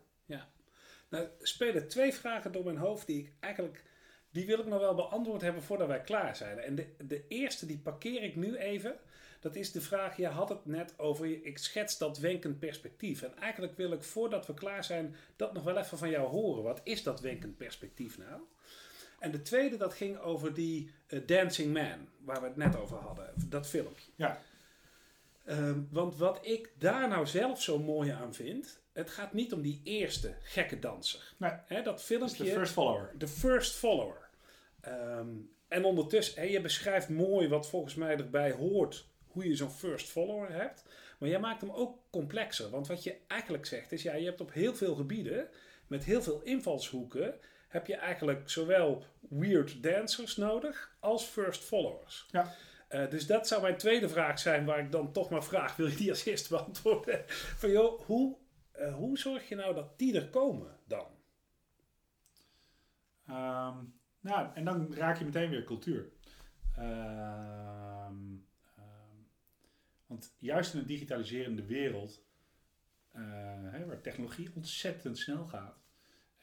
Nou, 1.09 1.27
spelen 1.41 1.89
twee 1.89 2.15
vragen 2.15 2.53
door 2.53 2.65
mijn 2.65 2.77
hoofd 2.77 3.07
die 3.07 3.21
ik 3.21 3.33
eigenlijk... 3.41 3.83
Die 4.31 4.47
wil 4.47 4.59
ik 4.59 4.67
nog 4.67 4.81
wel 4.81 4.95
beantwoord 4.95 5.43
hebben 5.43 5.63
voordat 5.63 5.89
wij 5.89 6.01
klaar 6.01 6.37
zijn. 6.37 6.59
En 6.59 6.75
de, 6.75 6.87
de 7.07 7.25
eerste, 7.29 7.67
die 7.67 7.79
parkeer 7.79 8.23
ik 8.23 8.37
nu 8.37 8.57
even. 8.57 8.97
Dat 9.41 9.57
is 9.57 9.73
de 9.73 9.81
vraag, 9.81 10.17
je 10.17 10.27
had 10.27 10.49
het 10.49 10.67
net 10.67 10.99
over, 10.99 11.47
ik 11.47 11.59
schets 11.59 11.99
dat 11.99 12.19
wenkend 12.19 12.59
perspectief. 12.59 13.23
En 13.23 13.37
eigenlijk 13.37 13.77
wil 13.77 13.93
ik, 13.93 14.03
voordat 14.03 14.47
we 14.47 14.55
klaar 14.55 14.85
zijn, 14.85 15.17
dat 15.37 15.53
nog 15.53 15.65
wel 15.65 15.77
even 15.77 15.99
van 15.99 16.11
jou 16.11 16.29
horen. 16.29 16.63
Wat 16.63 16.81
is 16.85 17.03
dat 17.03 17.21
wenkend 17.21 17.57
perspectief 17.57 18.19
nou? 18.19 18.41
En 19.19 19.31
de 19.31 19.43
tweede, 19.43 19.77
dat 19.77 19.95
ging 19.95 20.19
over 20.19 20.55
die 20.55 20.91
eh, 21.07 21.21
Dancing 21.27 21.73
Man, 21.73 22.09
waar 22.25 22.41
we 22.41 22.47
het 22.47 22.57
net 22.57 22.77
over 22.77 22.97
hadden. 22.97 23.33
Dat 23.49 23.67
filmpje. 23.67 24.11
Ja. 24.17 24.41
Ehm, 25.45 25.81
want 25.91 26.17
wat 26.17 26.39
ik 26.43 26.73
daar 26.79 27.09
nou 27.09 27.27
zelf 27.27 27.63
zo 27.63 27.79
mooi 27.79 28.11
aan 28.11 28.35
vind, 28.35 28.81
het 28.93 29.11
gaat 29.11 29.33
niet 29.33 29.53
om 29.53 29.63
die 29.63 29.81
eerste 29.85 30.35
gekke 30.43 30.79
danser. 30.79 31.35
Nee. 31.37 31.83
Dat 31.83 32.03
filmpje, 32.03 32.45
de 32.45 32.51
first 32.51 32.73
follower. 32.73 33.11
de 33.19 33.29
first 33.29 33.75
follower. 33.75 34.29
Ehm, 34.81 35.29
en 35.69 35.85
ondertussen, 35.85 36.51
je 36.51 36.61
beschrijft 36.61 37.09
mooi 37.09 37.49
wat 37.49 37.69
volgens 37.69 37.95
mij 37.95 38.17
erbij 38.17 38.53
hoort, 38.53 39.09
hoe 39.27 39.49
je 39.49 39.55
zo'n 39.55 39.71
first 39.71 40.09
follower 40.09 40.53
hebt. 40.53 40.85
Maar 41.19 41.29
jij 41.29 41.39
maakt 41.41 41.61
hem 41.61 41.71
ook 41.71 41.99
complexer. 42.11 42.71
Want 42.71 42.87
wat 42.87 43.03
je 43.03 43.17
eigenlijk 43.27 43.67
zegt 43.67 43.93
is, 43.93 44.03
ja, 44.03 44.15
je 44.15 44.25
hebt 44.25 44.41
op 44.41 44.53
heel 44.53 44.75
veel 44.75 44.95
gebieden, 44.95 45.49
met 45.87 46.05
heel 46.05 46.23
veel 46.23 46.41
invalshoeken, 46.43 47.35
heb 47.69 47.87
je 47.87 47.97
eigenlijk 47.97 48.51
zowel 48.51 49.05
weird 49.21 49.83
dancers 49.83 50.37
nodig 50.37 50.97
als 51.01 51.25
first 51.25 51.65
followers. 51.65 52.29
Ja. 52.31 52.55
Eh, 52.89 53.11
dus 53.11 53.27
dat 53.27 53.49
zou 53.49 53.63
mijn 53.63 53.77
tweede 53.77 54.09
vraag 54.09 54.39
zijn, 54.39 54.65
waar 54.65 54.79
ik 54.79 54.93
dan 54.93 55.13
toch 55.13 55.31
maar 55.31 55.45
vraag, 55.45 55.77
wil 55.77 55.87
je 55.87 55.97
die 55.97 56.11
als 56.11 56.25
eerste 56.25 56.49
beantwoorden? 56.49 57.25
Van 57.61 57.71
joh, 57.71 58.01
hoe, 58.01 58.37
eh, 58.73 58.95
hoe 58.95 59.19
zorg 59.19 59.49
je 59.49 59.55
nou 59.55 59.75
dat 59.75 59.99
die 59.99 60.17
er 60.17 60.29
komen 60.29 60.79
dan? 60.87 61.07
Ehm, 63.27 63.77
nou, 64.21 64.55
en 64.55 64.65
dan 64.65 64.95
raak 64.95 65.19
je 65.19 65.25
meteen 65.25 65.51
weer 65.51 65.65
cultuur. 65.65 66.09
Ehm, 66.77 68.37
ehm, 68.77 69.17
want 70.07 70.35
juist 70.39 70.75
in 70.75 70.81
een 70.81 70.87
digitaliserende 70.87 71.65
wereld, 71.65 72.25
eh, 73.13 73.23
hè, 73.63 73.87
waar 73.87 74.01
technologie 74.01 74.51
ontzettend 74.55 75.19
snel 75.19 75.47
gaat 75.47 75.88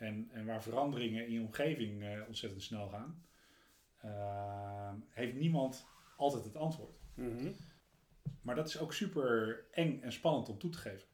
en, 0.05 0.29
en 0.31 0.45
waar 0.45 0.63
veranderingen 0.63 1.25
in 1.25 1.31
je 1.33 1.39
omgeving 1.41 2.03
eh, 2.03 2.21
ontzettend 2.27 2.63
snel 2.63 2.87
gaan, 2.89 3.25
ehm, 4.01 4.95
heeft 5.09 5.33
niemand 5.35 5.85
altijd 6.17 6.43
het 6.43 6.55
antwoord. 6.55 6.99
Maar 8.41 8.55
dat 8.55 8.67
is 8.67 8.79
ook 8.79 8.93
super 8.93 9.59
eng 9.71 10.01
en 10.01 10.11
spannend 10.11 10.49
om 10.49 10.57
toe 10.57 10.69
te 10.69 10.77
geven. 10.77 11.07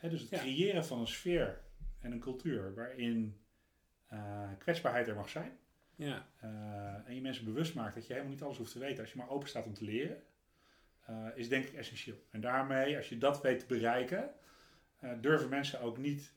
Dus 0.00 0.20
het 0.20 0.30
Ja. 0.30 0.38
creëren 0.38 0.84
van 0.84 1.00
een 1.00 1.06
sfeer 1.06 1.60
en 2.00 2.12
een 2.12 2.20
cultuur 2.20 2.74
waarin 2.74 3.40
eh, 4.06 4.50
kwetsbaarheid 4.58 5.08
er 5.08 5.14
mag 5.14 5.28
zijn. 5.28 5.58
Ja. 5.96 6.26
eh, 6.40 7.08
en 7.08 7.14
je 7.14 7.20
mensen 7.20 7.44
bewust 7.44 7.74
maakt 7.74 7.94
dat 7.94 8.06
je 8.06 8.12
helemaal 8.12 8.32
niet 8.34 8.42
alles 8.42 8.56
hoeft 8.58 8.72
te 8.72 8.78
weten 8.78 9.00
als 9.02 9.12
je 9.12 9.18
maar 9.18 9.28
open 9.28 9.48
staat 9.48 9.64
om 9.66 9.74
te 9.74 9.84
leren, 9.84 10.22
is 11.34 11.48
denk 11.48 11.64
ik 11.64 11.74
essentieel. 11.74 12.16
En 12.30 12.40
daarmee, 12.40 12.96
als 12.96 13.08
je 13.08 13.18
dat 13.18 13.42
weet 13.42 13.58
te 13.58 13.66
bereiken, 13.66 14.30
durven 15.20 15.48
mensen 15.48 15.80
ook 15.80 15.98
niet 15.98 16.32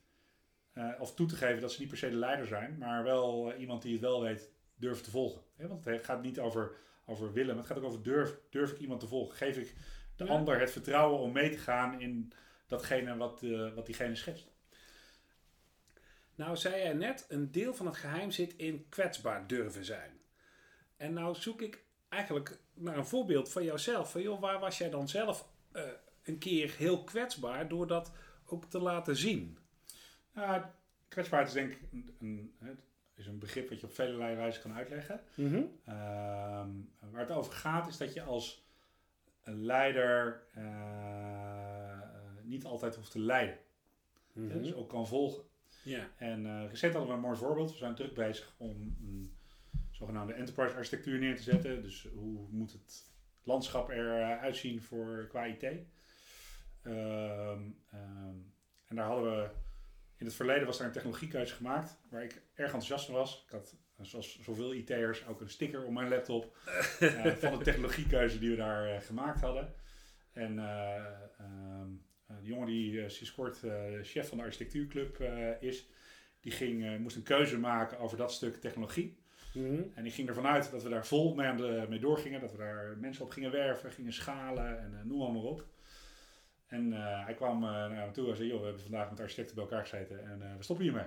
eh, 0.74 0.90
of 0.98 1.14
toe 1.14 1.26
te 1.26 1.36
geven 1.36 1.60
dat 1.60 1.72
ze 1.72 1.80
niet 1.80 1.88
per 1.88 1.98
se 1.98 2.10
de 2.10 2.16
leider 2.16 2.46
zijn, 2.46 2.78
maar 2.78 3.02
wel 3.04 3.52
eh, 3.52 3.60
iemand 3.60 3.82
die 3.82 3.92
het 3.92 4.00
wel 4.00 4.22
weet 4.22 4.50
durven 4.76 5.04
te 5.04 5.10
volgen. 5.10 5.42
Want 5.56 5.84
het 5.84 6.04
gaat 6.04 6.22
niet 6.22 6.40
over, 6.40 6.76
over 7.06 7.32
willen, 7.32 7.54
maar 7.54 7.64
het 7.64 7.72
gaat 7.72 7.78
ook 7.82 7.84
over 7.90 8.02
durf, 8.02 8.38
durf 8.50 8.70
ik 8.70 8.78
iemand 8.78 9.00
te 9.00 9.06
volgen. 9.06 9.36
Geef 9.36 9.56
ik 9.56 9.74
de 10.16 10.24
Ja. 10.24 10.30
ander 10.30 10.60
het 10.60 10.70
vertrouwen 10.70 11.20
om 11.20 11.32
mee 11.32 11.50
te 11.50 11.58
gaan 11.58 12.00
in 12.00 12.32
datgene 12.66 13.16
wat, 13.16 13.42
eh, 13.42 13.74
wat 13.74 13.86
diegene 13.86 14.14
schetst. 14.14 14.52
Nou, 16.34 16.56
zei 16.56 16.76
jij 16.76 16.92
net, 16.92 17.26
een 17.28 17.50
deel 17.50 17.74
van 17.74 17.86
het 17.86 17.96
geheim 17.96 18.30
zit 18.30 18.56
in 18.56 18.86
kwetsbaar 18.88 19.46
durven 19.46 19.84
zijn. 19.84 20.20
En 20.96 21.12
nou 21.12 21.34
zoek 21.34 21.62
ik 21.62 21.84
eigenlijk 22.08 22.58
naar 22.74 22.96
een 22.96 23.06
voorbeeld 23.06 23.52
van 23.52 23.64
jouzelf. 23.64 24.10
Van 24.10 24.22
joh, 24.22 24.40
waar 24.40 24.58
was 24.58 24.78
jij 24.78 24.90
dan 24.90 25.08
zelf 25.08 25.48
een 26.22 26.38
keer 26.38 26.74
heel 26.78 27.04
kwetsbaar 27.04 27.68
door 27.68 27.86
dat 27.86 28.12
ook 28.46 28.64
te 28.64 28.78
laten 28.78 29.16
zien? 29.16 29.58
Nou, 30.34 30.62
kwetsbaarheid 31.08 31.54
is 31.54 31.60
denk 31.62 31.72
ik 31.72 31.80
een, 31.92 32.14
een, 32.20 32.54
het 32.60 32.78
is 33.14 33.26
een 33.26 33.38
begrip 33.38 33.68
wat 33.68 33.80
je 33.80 33.86
op 33.86 33.94
vele 33.94 34.16
wijzen 34.16 34.62
kan 34.62 34.74
uitleggen. 34.74 35.20
Ehm, 35.84 36.70
waar 37.10 37.20
het 37.20 37.30
over 37.30 37.52
gaat 37.52 37.88
is 37.88 37.96
dat 37.96 38.12
je 38.14 38.22
als 38.22 38.64
een 39.42 39.64
leider 39.64 40.42
eh, 40.52 42.00
niet 42.42 42.64
altijd 42.64 42.94
hoeft 42.94 43.10
te 43.10 43.20
leiden. 43.20 43.58
Mhm. 44.32 44.62
Dus 44.62 44.74
ook 44.74 44.88
kan 44.88 45.06
volgen. 45.06 45.42
Ja. 45.82 46.08
En 46.16 46.46
eh, 46.46 46.68
recent 46.68 46.92
hadden 46.92 47.10
we 47.10 47.16
een 47.16 47.24
mooi 47.24 47.36
voorbeeld. 47.36 47.70
We 47.70 47.76
zijn 47.76 47.94
druk 47.94 48.14
bezig 48.14 48.54
om 48.56 48.96
een 49.00 49.36
zogenaamde 49.90 50.32
enterprise 50.32 50.74
architectuur 50.74 51.18
neer 51.18 51.36
te 51.36 51.42
zetten. 51.42 51.82
Dus 51.82 52.08
hoe 52.14 52.46
moet 52.50 52.72
het 52.72 53.10
landschap 53.42 53.88
eruit 53.88 54.56
zien 54.56 54.82
voor 54.82 55.26
qua 55.28 55.44
IT? 55.44 55.62
Ehm, 55.62 57.60
ehm, 57.90 58.36
en 58.86 58.96
daar 58.96 59.06
hadden 59.06 59.36
we 59.36 59.48
in 60.24 60.30
het 60.30 60.38
verleden 60.38 60.66
was 60.66 60.78
daar 60.78 60.86
een 60.86 60.92
technologiekeuze 60.92 61.54
gemaakt 61.54 61.98
waar 62.10 62.22
ik 62.22 62.42
erg 62.54 62.72
enthousiast 62.72 63.06
van 63.06 63.14
was. 63.14 63.44
Ik 63.46 63.52
had, 63.52 63.76
eh, 63.96 64.04
zoals 64.04 64.40
zoveel 64.42 64.74
IT'ers, 64.74 65.26
ook 65.26 65.40
een 65.40 65.50
sticker 65.50 65.84
op 65.84 65.92
mijn 65.92 66.08
laptop 66.08 66.56
eh, 67.00 67.26
van 67.26 67.58
de 67.58 67.64
technologiekeuze 67.64 68.38
die 68.38 68.50
we 68.50 68.56
daar 68.56 68.88
eh, 68.88 69.00
gemaakt 69.00 69.40
hadden. 69.40 69.74
En 70.32 70.58
eh, 70.58 70.96
ehm, 71.38 71.88
eh, 72.26 72.36
de 72.40 72.46
jongen 72.46 72.66
die 72.66 73.08
sinds 73.08 73.34
kort 73.34 73.60
chef 74.02 74.28
van 74.28 74.38
de 74.38 74.44
architectuurclub 74.44 75.20
is, 75.60 75.88
die 76.40 76.52
ging, 76.52 76.98
moest 76.98 77.16
een 77.16 77.22
keuze 77.22 77.58
maken 77.58 77.98
over 77.98 78.16
dat 78.16 78.32
stuk 78.32 78.56
technologie. 78.56 79.18
Mhm. 79.54 79.82
En 79.94 80.06
ik 80.06 80.12
ging 80.12 80.28
ervan 80.28 80.46
uit 80.46 80.70
dat 80.70 80.82
we 80.82 80.88
daar 80.88 81.06
vol 81.06 81.34
mee, 81.34 81.46
aan 81.46 81.56
de, 81.56 81.86
mee 81.88 81.98
doorgingen. 81.98 82.40
Dat 82.40 82.52
we 82.52 82.58
daar 82.58 82.96
mensen 82.98 83.24
op 83.24 83.30
gingen 83.30 83.50
werven, 83.50 83.92
gingen 83.92 84.12
schalen 84.12 84.78
en 84.78 85.00
noem 85.06 85.32
maar 85.32 85.42
op. 85.42 85.66
En 86.66 86.92
eh, 86.92 87.24
hij 87.24 87.34
kwam 87.34 87.64
eh, 87.64 87.70
naar 87.70 88.06
me 88.06 88.12
toe 88.12 88.30
en 88.30 88.36
zei, 88.36 88.48
joh, 88.48 88.58
we 88.58 88.64
hebben 88.64 88.82
vandaag 88.82 89.10
met 89.10 89.20
architecten 89.20 89.54
bij 89.54 89.64
elkaar 89.64 89.86
gezeten 89.86 90.24
en 90.30 90.42
eh, 90.42 90.56
we 90.56 90.62
stoppen 90.62 90.84
hiermee. 90.84 91.06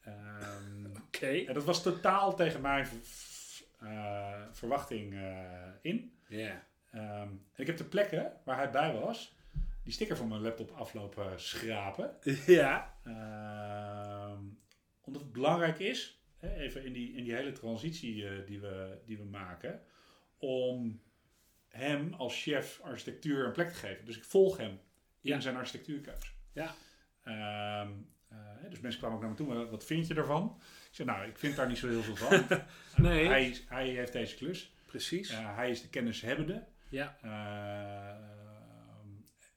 Ehm, 0.00 0.96
Oké. 1.06 1.44
en 1.46 1.54
dat 1.54 1.64
was 1.64 1.82
totaal 1.82 2.34
tegen 2.34 2.60
mijn 2.60 2.86
verwachting 4.52 5.14
in. 5.80 6.12
Ja. 6.28 6.66
Ehm, 6.90 7.28
en 7.28 7.56
ik 7.56 7.66
heb 7.66 7.76
de 7.76 7.84
plekken 7.84 8.32
waar 8.44 8.56
hij 8.56 8.70
bij 8.70 8.92
was, 8.92 9.36
die 9.84 9.92
sticker 9.92 10.16
van 10.16 10.28
mijn 10.28 10.40
laptop 10.40 10.70
aflopen 10.70 11.40
schrapen. 11.40 12.16
Ja. 12.46 12.94
Ehm, 13.04 14.42
omdat 15.00 15.22
het 15.22 15.32
belangrijk 15.32 15.78
is, 15.78 16.20
hè, 16.36 16.54
even 16.54 16.84
in 16.84 16.92
die, 16.92 17.12
in 17.12 17.24
die 17.24 17.34
hele 17.34 17.52
transitie 17.52 18.44
die, 18.44 18.60
we, 18.60 18.98
die 19.04 19.18
we 19.18 19.24
maken, 19.24 19.82
om 20.38 21.00
hem 21.68 22.14
als 22.14 22.42
chef 22.42 22.80
architectuur 22.82 23.46
een 23.46 23.52
plek 23.52 23.68
te 23.68 23.74
geven. 23.74 24.04
Dus 24.04 24.16
ik 24.16 24.24
volg 24.24 24.56
hem 24.56 24.70
in 24.70 24.80
Ja. 25.20 25.40
zijn 25.40 25.56
architectuurkeuze. 25.56 26.30
Ja. 26.52 26.74
Ehm, 27.22 27.92
eh, 28.28 28.38
dus 28.70 28.80
mensen 28.80 29.00
kwamen 29.00 29.16
ook 29.16 29.22
naar 29.22 29.30
me 29.30 29.36
toe, 29.36 29.46
"Wat- 29.54 29.70
wat 29.70 29.84
vind 29.84 30.06
je 30.06 30.14
ervan? 30.14 30.56
Ik 30.88 30.94
zei, 30.94 31.08
nou, 31.08 31.28
ik 31.28 31.38
vind 31.38 31.56
daar 31.56 31.68
niet 31.68 31.78
zo 31.78 31.88
heel 31.88 32.02
veel 32.02 32.16
van. 32.16 32.46
Nee. 33.06 33.26
hij, 33.26 33.56
hij 33.68 33.88
heeft 33.88 34.12
deze 34.12 34.36
klus. 34.36 34.72
Precies. 34.86 35.30
Eh, 35.30 35.56
hij 35.56 35.70
is 35.70 35.82
de 35.82 35.88
kennishebbende. 35.88 36.66
Ja. 36.88 37.18
Ehm, 37.22 39.08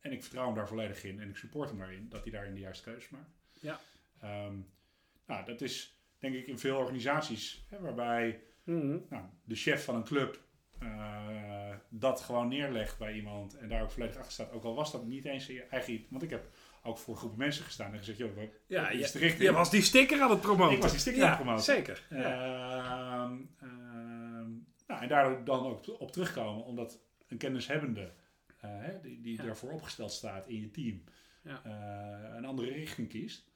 en 0.02 0.12
ik 0.12 0.22
vertrouw 0.22 0.46
hem 0.46 0.56
daar 0.56 0.68
volledig 0.68 1.04
in 1.04 1.20
en 1.20 1.30
ik 1.30 1.36
support 1.38 1.70
hem 1.70 1.78
daarin, 1.80 2.10
dat 2.10 2.24
hij 2.24 2.32
daarin 2.32 2.54
de 2.54 2.60
juiste 2.60 2.84
keuzes 2.84 3.10
maakt. 3.10 3.30
Ja. 3.60 3.80
Ehm, 4.20 4.56
nou, 5.26 5.46
dat 5.46 5.62
is 5.62 6.00
denk 6.20 6.36
ik 6.36 6.48
in 6.48 6.60
veel 6.60 6.78
organisaties, 6.78 7.66
hè, 7.70 7.80
waarbij 7.80 8.44
Mhm. 8.64 8.98
nou, 9.10 9.26
de 9.44 9.56
chef 9.56 9.84
van 9.84 9.96
een 9.96 10.04
club 10.04 10.40
eh, 10.82 11.76
dat 11.90 12.22
gewoon 12.22 12.48
neerlegt 12.48 12.98
bij 12.98 13.14
iemand 13.14 13.58
en 13.58 13.70
daar 13.70 13.82
ook 13.82 13.92
volledig 13.92 14.16
achter 14.18 14.32
staat. 14.32 14.52
Ook 14.52 14.64
al 14.64 14.76
was 14.76 14.92
dat 14.92 15.06
niet 15.06 15.26
eens 15.26 15.46
je 15.46 15.64
eigen... 15.64 15.94
iets. 15.94 16.08
Want 16.10 16.24
ik 16.24 16.30
heb 16.30 16.50
ook 16.84 16.98
voor 16.98 17.16
groepen 17.16 17.38
mensen 17.38 17.64
gestaan 17.66 17.92
en 17.92 17.98
gezegd, 17.98 18.18
joh, 18.18 18.36
wat 18.36 18.46
Ja, 18.68 18.90
is 18.90 19.12
de 19.12 19.20
richting? 19.20 19.44
je 19.44 19.52
was 19.54 19.70
die 19.72 19.82
sticker 19.82 20.22
aan 20.22 20.30
het 20.30 20.42
promoten. 20.42 20.76
Ik 20.76 20.82
was 20.82 20.92
die 20.92 21.00
sticker 21.00 21.22
ja, 21.22 21.26
aan 21.28 21.32
het 21.34 21.42
promoten. 21.42 21.66
Zeker. 21.66 22.06
Ehm, 22.10 23.38
ehm, 23.60 24.50
nou, 24.88 25.02
en 25.02 25.08
daar 25.08 25.44
dan 25.44 25.66
ook 25.66 26.00
op 26.02 26.12
terugkomen, 26.12 26.64
omdat 26.66 27.00
een 27.28 27.38
kennishebbende, 27.38 28.12
eh, 28.60 28.70
die, 29.02 29.22
die 29.22 29.36
Ja. 29.38 29.44
daarvoor 29.44 29.72
opgesteld 29.72 30.12
staat 30.12 30.48
in 30.48 30.60
je 30.62 30.72
team, 30.72 31.04
Ja. 31.44 31.62
eh, 31.64 32.36
een 32.38 32.46
andere 32.46 32.72
richting 32.72 33.10
kiest. 33.10 33.50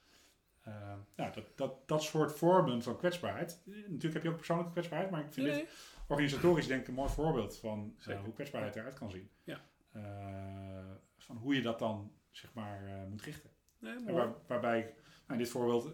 Eh, 0.65 0.93
nou, 1.15 1.33
dat, 1.33 1.43
dat, 1.57 1.87
dat 1.87 2.03
soort 2.03 2.31
vormen 2.31 2.83
van 2.83 2.97
kwetsbaarheid. 2.97 3.61
Natuurlijk 3.65 4.13
heb 4.13 4.23
je 4.23 4.29
ook 4.29 4.35
persoonlijke 4.35 4.71
kwetsbaarheid, 4.71 5.11
maar 5.11 5.23
ik 5.25 5.33
vind 5.33 5.47
Nee. 5.47 5.59
dit 5.59 5.69
organisatorisch 6.07 6.67
denk 6.67 6.81
ik 6.81 6.87
een 6.87 6.93
mooi 6.93 7.09
voorbeeld 7.09 7.57
van 7.57 7.95
eh, 8.05 8.19
hoe 8.23 8.33
kwetsbaarheid 8.33 8.75
eruit 8.75 8.93
kan 8.97 9.11
zien. 9.11 9.29
Ja. 9.43 9.61
Eh, 9.91 10.91
van 11.17 11.37
hoe 11.37 11.55
je 11.55 11.61
dat 11.61 11.79
dan 11.79 12.11
zeg 12.31 12.53
maar 12.53 13.05
moet 13.09 13.21
richten. 13.21 13.49
Nee, 13.79 13.95
waar, 14.05 14.33
waarbij 14.47 14.79
nou, 14.79 14.93
in 15.27 15.37
dit 15.37 15.49
voorbeeld, 15.49 15.91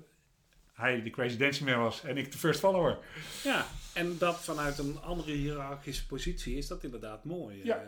hij 0.74 1.02
de 1.02 1.10
crazy 1.10 1.38
dancing 1.38 1.70
man 1.70 1.80
was 1.80 2.04
en 2.04 2.18
ik 2.18 2.32
de 2.32 2.38
first 2.38 2.60
follower. 2.60 2.98
Ja, 3.44 3.66
en 3.94 4.18
dat 4.18 4.40
vanuit 4.40 4.78
een 4.78 5.02
andere 5.02 5.32
hiërarchische 5.32 6.06
positie 6.08 6.58
is 6.58 6.68
dat 6.68 6.84
inderdaad 6.84 7.24
mooi. 7.24 7.64
Ja. 7.66 7.84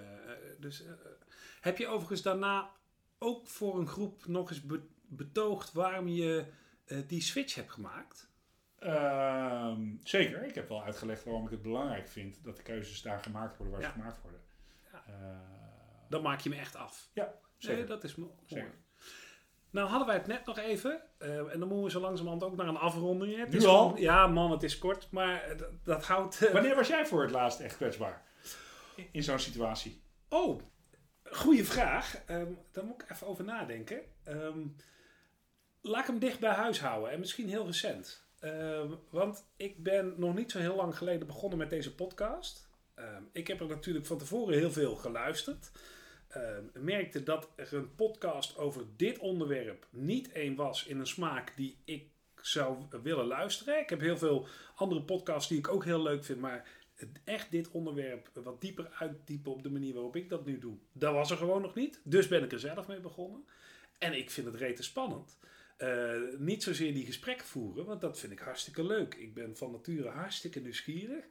Dus, 0.60 0.84
heb 1.62 1.78
je 1.78 1.88
overigens 1.88 2.22
daarna 2.22 2.72
ook 3.18 3.48
voor 3.48 3.80
een 3.80 3.88
groep 3.88 4.28
nog 4.28 4.50
eens 4.50 4.62
be- 4.62 4.88
betoogd 5.08 5.72
waarom 5.74 6.08
je 6.08 6.46
die 7.08 7.22
switch 7.22 7.56
hebt 7.56 7.72
gemaakt? 7.72 8.32
Ehm, 8.80 9.82
zeker. 10.04 10.44
Ik 10.44 10.56
heb 10.56 10.70
wel 10.70 10.84
uitgelegd 10.84 11.24
waarom 11.24 11.46
ik 11.46 11.52
het 11.52 11.62
belangrijk 11.62 12.08
vind 12.08 12.44
dat 12.44 12.58
de 12.58 12.64
keuzes 12.64 13.02
daar 13.02 13.20
gemaakt 13.24 13.58
worden 13.58 13.74
waar 13.74 13.82
Ja. 13.84 13.88
ze 13.88 13.94
gemaakt 13.94 14.22
worden. 14.22 14.42
Ja. 14.92 15.04
Eh, 15.08 15.38
Dan 16.10 16.22
maak 16.22 16.40
je 16.40 16.50
me 16.50 16.56
echt 16.56 16.76
af. 16.76 17.10
ja, 17.14 17.34
zeker. 17.58 17.78
Nee, 17.78 17.86
dat 17.88 18.04
is 18.04 18.16
mo- 18.16 18.26
mooi. 18.26 18.38
Zeker. 18.46 18.74
Nou 19.70 19.88
hadden 19.90 20.08
wij 20.08 20.16
het 20.18 20.28
net 20.28 20.46
nog 20.46 20.58
even. 20.58 21.02
eh, 21.18 21.38
en 21.38 21.60
dan 21.60 21.68
moeten 21.68 21.84
we 21.84 21.90
zo 21.90 22.00
langzamerhand 22.00 22.44
ook 22.44 22.56
naar 22.56 22.68
een 22.68 22.78
afronding. 22.78 23.38
Het 23.38 23.50
Nu 23.50 23.58
is 23.58 23.66
al? 23.66 23.98
ja 23.98 24.28
man, 24.28 24.52
het 24.52 24.64
is 24.64 24.78
kort. 24.78 25.08
Maar 25.12 25.42
eh, 25.44 25.58
dat, 25.58 25.70
dat 25.84 26.06
houdt... 26.06 26.42
eh, 26.46 26.54
Wanneer 26.54 26.76
was 26.76 26.88
jij 26.88 27.06
voor 27.06 27.22
het 27.22 27.32
laatst 27.32 27.60
echt 27.60 27.76
kwetsbaar? 27.76 28.26
In, 28.96 29.08
in 29.12 29.24
zo'n 29.24 29.40
situatie. 29.40 30.02
Oh, 30.30 30.62
goede 31.24 31.66
vraag. 31.66 32.16
Ehm, 32.26 32.52
daar 32.72 32.86
moet 32.86 33.02
ik 33.02 33.10
even 33.12 33.28
over 33.28 33.44
nadenken. 33.44 34.02
Ehm, 34.24 34.60
laat 35.84 36.02
ik 36.02 36.08
hem 36.08 36.20
dicht 36.20 36.40
bij 36.40 36.54
huis 36.54 36.80
houden 36.80 37.12
en 37.12 37.20
misschien 37.20 37.50
heel 37.50 37.66
recent. 37.66 38.24
Ehm, 38.40 38.92
want 39.10 39.46
ik 39.56 39.84
ben 39.84 40.14
nog 40.18 40.36
niet 40.36 40.52
zo 40.52 40.60
heel 40.60 40.76
lang 40.76 40.98
geleden 40.98 41.28
begonnen 41.28 41.58
met 41.58 41.70
deze 41.70 41.96
podcast. 41.96 42.70
Ehm, 42.96 43.24
ik 43.32 43.48
heb 43.48 43.60
er 43.60 43.68
natuurlijk 43.68 44.06
van 44.06 44.18
tevoren 44.18 44.58
heel 44.58 44.72
veel 44.72 44.96
geluisterd. 44.96 45.72
Ehm, 46.28 46.64
merkte 46.74 47.24
dat 47.24 47.50
er 47.56 47.74
een 47.74 47.96
podcast 47.96 48.58
over 48.58 48.86
dit 48.96 49.20
onderwerp 49.20 49.88
niet 49.90 50.32
één 50.32 50.56
was 50.56 50.86
in 50.86 51.00
een 51.00 51.08
smaak 51.08 51.56
die 51.56 51.78
ik 51.86 52.10
zou 52.42 52.78
willen 53.04 53.26
luisteren. 53.26 53.80
Ik 53.80 53.90
heb 53.90 54.00
heel 54.00 54.18
veel 54.18 54.48
andere 54.76 55.02
podcasts 55.02 55.50
die 55.50 55.58
ik 55.58 55.68
ook 55.68 55.86
heel 55.86 56.02
leuk 56.02 56.24
vind, 56.24 56.40
maar 56.40 56.68
echt 57.24 57.52
dit 57.52 57.72
onderwerp 57.72 58.30
wat 58.34 58.62
dieper 58.62 58.90
uitdiepen 59.00 59.52
op 59.52 59.64
de 59.64 59.72
manier 59.72 59.94
waarop 59.94 60.16
ik 60.16 60.30
dat 60.30 60.46
nu 60.46 60.60
doe, 60.60 60.78
dat 60.92 61.14
was 61.14 61.32
er 61.32 61.38
gewoon 61.38 61.62
nog 61.62 61.76
niet. 61.76 62.02
Dus 62.04 62.28
ben 62.28 62.44
ik 62.44 62.52
er 62.52 62.60
zelf 62.60 62.88
mee 62.88 63.00
begonnen. 63.00 63.46
En 63.98 64.14
ik 64.14 64.30
vind 64.30 64.48
het 64.48 64.56
rete 64.56 64.84
spannend. 64.84 65.38
Eh, 65.84 66.14
niet 66.38 66.64
zozeer 66.64 66.94
die 66.94 67.06
gesprekken 67.06 67.48
voeren, 67.48 67.86
want 67.86 68.02
dat 68.02 68.20
vind 68.20 68.32
ik 68.32 68.40
hartstikke 68.40 68.86
leuk. 68.86 69.14
Ik 69.16 69.34
ben 69.34 69.58
van 69.58 69.72
nature 69.72 70.10
hartstikke 70.10 70.60
nieuwsgierig. 70.60 71.26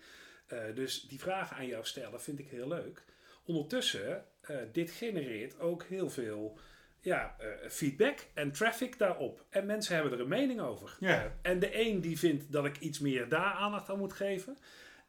Eh, 0.46 0.58
dus 0.74 1.02
die 1.02 1.20
vragen 1.20 1.56
aan 1.56 1.66
jou 1.66 1.84
stellen 1.84 2.20
vind 2.20 2.38
ik 2.38 2.48
heel 2.48 2.68
leuk. 2.68 3.04
Ondertussen, 3.44 4.24
eh, 4.40 4.56
dit 4.72 4.90
genereert 4.90 5.60
ook 5.60 5.82
heel 5.82 6.10
veel 6.10 6.58
ja, 7.00 7.36
feedback 7.68 8.18
en 8.34 8.52
traffic 8.52 8.98
daarop. 8.98 9.44
En 9.48 9.66
mensen 9.66 9.94
hebben 9.94 10.12
er 10.12 10.20
een 10.20 10.28
mening 10.28 10.60
over. 10.60 10.96
Ja. 11.00 11.36
En 11.42 11.58
de 11.58 11.80
een 11.86 12.00
die 12.00 12.18
vindt 12.18 12.52
dat 12.52 12.64
ik 12.64 12.78
iets 12.78 12.98
meer 12.98 13.28
daar 13.28 13.52
aandacht 13.52 13.88
aan 13.88 13.98
moet 13.98 14.12
geven. 14.12 14.58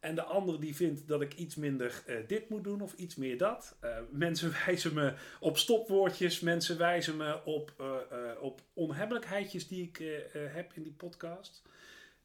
En 0.03 0.15
de 0.15 0.23
ander 0.23 0.59
die 0.59 0.75
vindt 0.75 1.07
dat 1.07 1.21
ik 1.21 1.33
iets 1.33 1.55
minder 1.55 2.03
eh, 2.05 2.15
dit 2.27 2.49
moet 2.49 2.63
doen 2.63 2.81
of 2.81 2.93
iets 2.93 3.15
meer 3.15 3.37
dat. 3.37 3.77
Eh, 3.79 3.97
mensen 4.11 4.53
wijzen 4.65 4.93
me 4.93 5.13
op 5.39 5.57
stopwoordjes. 5.57 6.39
Mensen 6.39 6.77
wijzen 6.77 7.17
me 7.17 7.45
op, 7.45 7.73
eh, 7.77 8.41
op 8.41 8.61
onhebbelijkheidjes 8.73 9.67
die 9.67 9.83
ik 9.83 10.27
heb 10.33 10.73
in 10.73 10.83
die 10.83 10.93
podcast. 10.93 11.61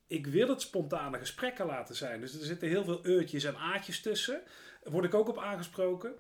Ik 0.07 0.27
wil 0.27 0.49
het 0.49 0.61
spontane 0.61 1.19
gesprekken 1.19 1.67
laten 1.67 1.95
zijn. 1.95 2.21
Dus 2.21 2.35
er 2.35 2.45
zitten 2.45 2.69
heel 2.69 2.85
veel 2.85 3.01
eurtjes 3.03 3.45
en 3.45 3.57
aatjes 3.57 4.01
tussen. 4.01 4.43
Word 4.83 5.05
ik 5.05 5.15
ook 5.15 5.29
op 5.29 5.39
aangesproken. 5.39 6.15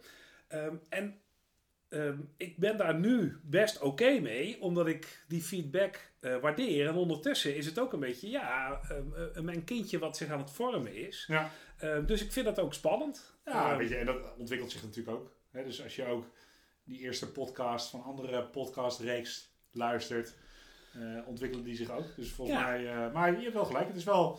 Ehm, 0.49 0.75
en 0.89 1.21
ehm, 1.89 2.19
ik 2.37 2.59
ben 2.59 2.77
daar 2.77 2.95
nu 2.99 3.37
best 3.43 3.81
oké 3.81 4.21
mee, 4.21 4.61
omdat 4.61 4.87
ik 4.87 5.25
die 5.29 5.43
feedback 5.43 6.11
eh, 6.21 6.37
waardeer. 6.41 6.89
En 6.89 6.95
ondertussen 6.95 7.57
is 7.57 7.67
het 7.67 7.79
ook 7.79 7.93
een 7.93 8.01
beetje, 8.01 8.29
ja, 8.29 8.81
ehm, 8.89 9.15
eh, 9.35 9.43
mijn 9.43 9.65
kindje 9.65 9.99
wat 9.99 10.17
zich 10.17 10.29
aan 10.31 10.39
het 10.39 10.51
vormen 10.51 10.95
is. 10.95 11.25
Ja. 11.29 11.51
Ehm, 11.79 12.05
dus 12.07 12.25
ik 12.25 12.33
vind 12.33 12.47
dat 12.47 12.59
ook 12.61 12.75
spannend. 12.75 13.37
Ja, 13.45 13.77
weet 13.77 13.89
je, 13.89 13.97
en 13.97 14.07
dat 14.07 14.37
ontwikkelt 14.39 14.71
zich 14.71 14.83
natuurlijk 14.83 15.17
ook. 15.17 15.37
Hè? 15.51 15.65
Dus 15.65 15.83
als 15.83 15.97
je 15.97 16.05
ook 16.07 16.27
die 16.85 16.99
eerste 16.99 17.33
podcast 17.33 17.91
van 17.91 18.03
andere 18.03 18.45
podcastreeks 18.47 19.53
luistert, 19.73 20.35
eh 20.93 21.27
ontwikkelen 21.27 21.65
die 21.65 21.77
zich 21.77 21.91
ook. 21.91 22.17
Dus 22.17 22.31
volgens 22.31 22.59
Ja. 22.59 22.65
mij, 22.67 22.87
eh, 22.89 23.13
maar 23.13 23.37
je 23.37 23.43
hebt 23.43 23.55
wel 23.55 23.65
gelijk. 23.65 23.87
Het 23.87 23.97
is 23.97 24.05
wel, 24.05 24.39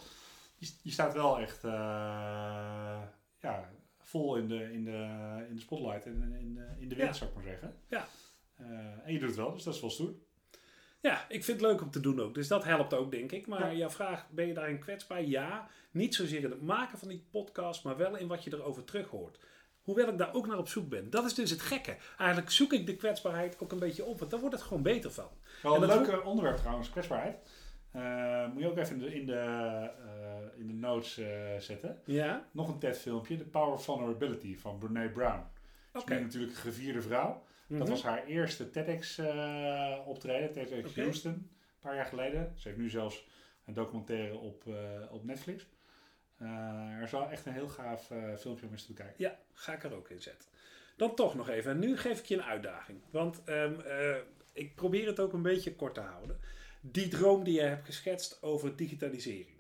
je, 0.56 0.68
je 0.84 0.92
staat 0.92 1.14
wel 1.14 1.40
echt 1.40 1.64
eh, 1.64 3.02
ja, 3.40 3.70
vol 4.10 4.36
in 4.36 4.48
de, 4.48 4.72
in, 4.74 4.84
de, 4.84 5.08
in 5.50 5.56
de 5.56 5.62
spotlight 5.62 6.06
en 6.06 6.22
in, 6.22 6.34
in, 6.40 6.54
de, 6.54 6.68
in 6.80 6.90
de 6.90 6.96
wind, 6.96 7.08
Ja. 7.10 7.14
zou 7.14 7.30
ik 7.30 7.36
maar 7.36 7.46
zeggen. 7.46 7.76
Ja. 7.90 8.08
Eh, 8.56 8.66
en 9.06 9.14
je 9.14 9.20
doet 9.20 9.28
het 9.28 9.38
wel, 9.38 9.54
dus 9.54 9.64
dat 9.64 9.74
is 9.76 9.82
wel 9.82 9.90
stoer. 9.90 10.14
Ja, 11.02 11.26
ik 11.30 11.44
vind 11.44 11.62
het 11.62 11.70
leuk 11.72 11.82
om 11.82 11.90
te 11.92 12.00
doen 12.00 12.22
ook. 12.22 12.34
Dus 12.34 12.48
dat 12.48 12.64
helpt 12.64 12.94
ook, 12.94 13.12
denk 13.12 13.32
ik. 13.32 13.48
Maar 13.48 13.72
Ja. 13.72 13.78
jouw 13.78 13.90
vraag, 13.90 14.30
ben 14.30 14.48
je 14.48 14.54
daarin 14.54 14.80
kwetsbaar? 14.80 15.24
Ja. 15.24 15.68
Niet 15.92 16.16
zozeer 16.16 16.44
in 16.44 16.50
het 16.52 16.62
maken 16.62 16.98
van 17.00 17.08
die 17.08 17.26
podcast, 17.32 17.84
maar 17.84 17.98
wel 17.98 18.16
in 18.18 18.28
wat 18.28 18.44
je 18.44 18.54
erover 18.54 18.84
terug 18.84 19.08
hoort. 19.08 19.40
Hoewel 19.82 20.08
ik 20.10 20.18
daar 20.18 20.34
ook 20.34 20.48
naar 20.48 20.58
op 20.58 20.68
zoek 20.68 20.90
ben. 20.90 21.10
Dat 21.10 21.26
is 21.26 21.34
dus 21.34 21.50
het 21.50 21.62
gekke. 21.62 21.98
Eigenlijk 22.18 22.52
zoek 22.52 22.74
ik 22.74 22.86
de 22.86 22.96
kwetsbaarheid 22.96 23.60
ook 23.60 23.72
een 23.72 23.80
beetje 23.80 24.06
op, 24.06 24.20
want 24.20 24.32
daar 24.32 24.40
wordt 24.40 24.56
het 24.56 24.64
gewoon 24.66 24.84
beter 24.84 25.12
van. 25.12 25.30
Wel 25.62 25.76
En 25.76 25.82
een 25.82 25.88
leuk 26.06 26.26
onderwerp 26.26 26.58
trouwens, 26.58 26.90
kwetsbaarheid. 26.90 27.36
Eh, 27.92 28.48
moet 28.54 28.62
je 28.62 28.68
ook 28.70 28.78
even 28.78 28.96
in 28.96 29.02
de, 29.02 29.16
in 29.16 29.26
de, 29.26 29.34
eh, 29.34 30.60
in 30.60 30.68
de 30.68 30.74
notes 30.74 31.18
eh, 31.18 31.58
zetten. 31.60 32.02
Ja? 32.06 32.48
Nog 32.52 32.68
een 32.68 32.80
TED-filmpje, 32.80 33.38
The 33.38 33.46
Power 33.46 33.74
of 33.74 33.84
Vulnerability 33.84 34.58
van 34.58 34.78
Brene 34.78 35.10
Brown. 35.10 35.44
Is 35.94 36.04
nu 36.06 36.20
natuurlijk 36.20 36.52
een 36.52 36.58
gevierde 36.58 37.02
vrouw. 37.02 37.44
Dat 37.68 37.78
Mhm. 37.80 37.90
was 37.90 38.04
haar 38.04 38.26
eerste 38.26 38.70
TEDx-optreden, 38.70 40.52
TEDx. 40.52 40.96
Houston, 40.96 41.32
een 41.32 41.50
paar 41.80 41.96
jaar 41.96 42.06
geleden. 42.06 42.54
Ze 42.56 42.68
heeft 42.68 42.80
nu 42.80 42.90
zelfs 42.90 43.28
een 43.66 43.74
documentaire 43.74 44.38
op, 44.38 44.64
op 45.12 45.24
Netflix. 45.24 45.68
Er 46.38 47.02
is 47.04 47.12
wel 47.12 47.30
echt 47.30 47.46
een 47.46 47.54
heel 47.54 47.68
gaaf 47.68 48.12
filmpje 48.38 48.66
om 48.66 48.72
eens 48.72 48.86
te 48.86 48.94
bekijken. 48.94 49.16
Ja, 49.24 49.38
ga 49.54 49.74
ik 49.74 49.84
er 49.84 49.94
ook 49.96 50.10
in 50.10 50.22
zetten. 50.22 50.48
Dan 50.98 51.16
toch 51.16 51.36
nog 51.36 51.50
even. 51.50 51.72
En 51.72 51.80
nu 51.80 51.98
geef 51.98 52.20
ik 52.20 52.26
je 52.26 52.36
een 52.36 52.44
uitdaging. 52.44 53.00
Want 53.12 53.44
ehm, 53.44 53.80
eh, 53.80 54.16
ik 54.54 54.76
probeer 54.76 55.08
het 55.08 55.20
ook 55.20 55.34
een 55.34 55.42
beetje 55.42 55.76
kort 55.76 55.94
te 55.94 56.00
houden. 56.00 56.40
Die 56.82 57.08
droom 57.08 57.44
die 57.44 57.54
je 57.54 57.62
hebt 57.62 57.86
geschetst 57.86 58.44
over 58.44 58.76
digitalisering. 58.76 59.58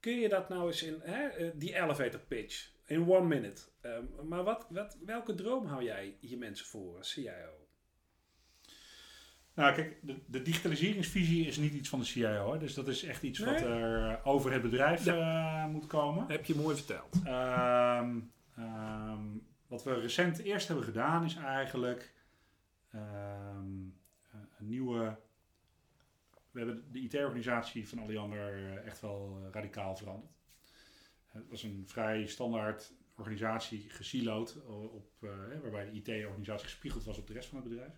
Kun 0.00 0.20
je 0.20 0.28
dat 0.28 0.48
nou 0.48 0.66
eens 0.66 0.82
in 0.82 1.00
hè, 1.02 1.26
eh, 1.26 1.50
die 1.54 1.74
elevator 1.74 2.20
pitch, 2.20 2.70
in 2.86 3.10
one 3.10 3.26
minute. 3.26 3.62
Ehm, 3.80 4.04
maar 4.28 4.42
wat, 4.42 4.66
wat, 4.68 4.98
welke 5.04 5.34
droom 5.34 5.66
hou 5.66 5.84
jij 5.84 6.16
je 6.20 6.36
mensen 6.36 6.66
voor 6.66 6.96
als 6.96 7.12
CIO? 7.12 7.64
Nou, 9.54 9.74
kijk, 9.74 9.98
de, 10.02 10.18
de 10.26 10.42
digitaliseringsvisie 10.42 11.46
is 11.46 11.56
niet 11.56 11.72
iets 11.72 11.88
van 11.88 11.98
de 11.98 12.04
CIO. 12.04 12.52
Hè? 12.52 12.58
Dus 12.58 12.74
dat 12.74 12.88
is 12.88 13.02
echt 13.02 13.22
iets 13.22 13.38
wat 13.38 13.60
er 13.60 14.10
eh, 14.10 14.26
over 14.26 14.52
het 14.52 14.62
bedrijf 14.62 15.06
eh, 15.06 15.66
moet 15.66 15.86
komen. 15.86 16.26
Heb 16.28 16.44
je 16.44 16.54
mooi 16.54 16.76
verteld. 16.76 17.20
Ehm, 17.24 18.20
ehm, 18.56 19.22
wat 19.66 19.84
we 19.84 20.00
recent 20.00 20.38
eerst 20.38 20.66
hebben 20.66 20.84
gedaan 20.84 21.24
is 21.24 21.36
eigenlijk 21.36 22.12
een 22.90 23.94
nieuwe. 24.58 25.16
We 26.54 26.60
hebben 26.60 26.92
de 26.92 27.00
IT-organisatie 27.00 27.88
van 27.88 27.98
Alliander 27.98 28.54
eh, 28.54 28.86
echt 28.86 29.00
wel 29.00 29.40
eh, 29.42 29.52
radicaal 29.52 29.96
veranderd. 29.96 30.32
Het 31.26 31.48
was 31.48 31.62
een 31.62 31.84
vrij 31.86 32.26
standaard 32.26 32.92
organisatie, 33.16 33.90
gesiloed, 33.90 34.64
op, 34.66 35.10
eh, 35.20 35.30
hè, 35.48 35.60
waarbij 35.60 35.90
de 35.90 35.92
IT-organisatie 35.92 36.66
gespiegeld 36.66 37.04
was 37.04 37.18
op 37.18 37.26
de 37.26 37.32
rest 37.32 37.48
van 37.48 37.58
het 37.58 37.68
bedrijf. 37.68 37.92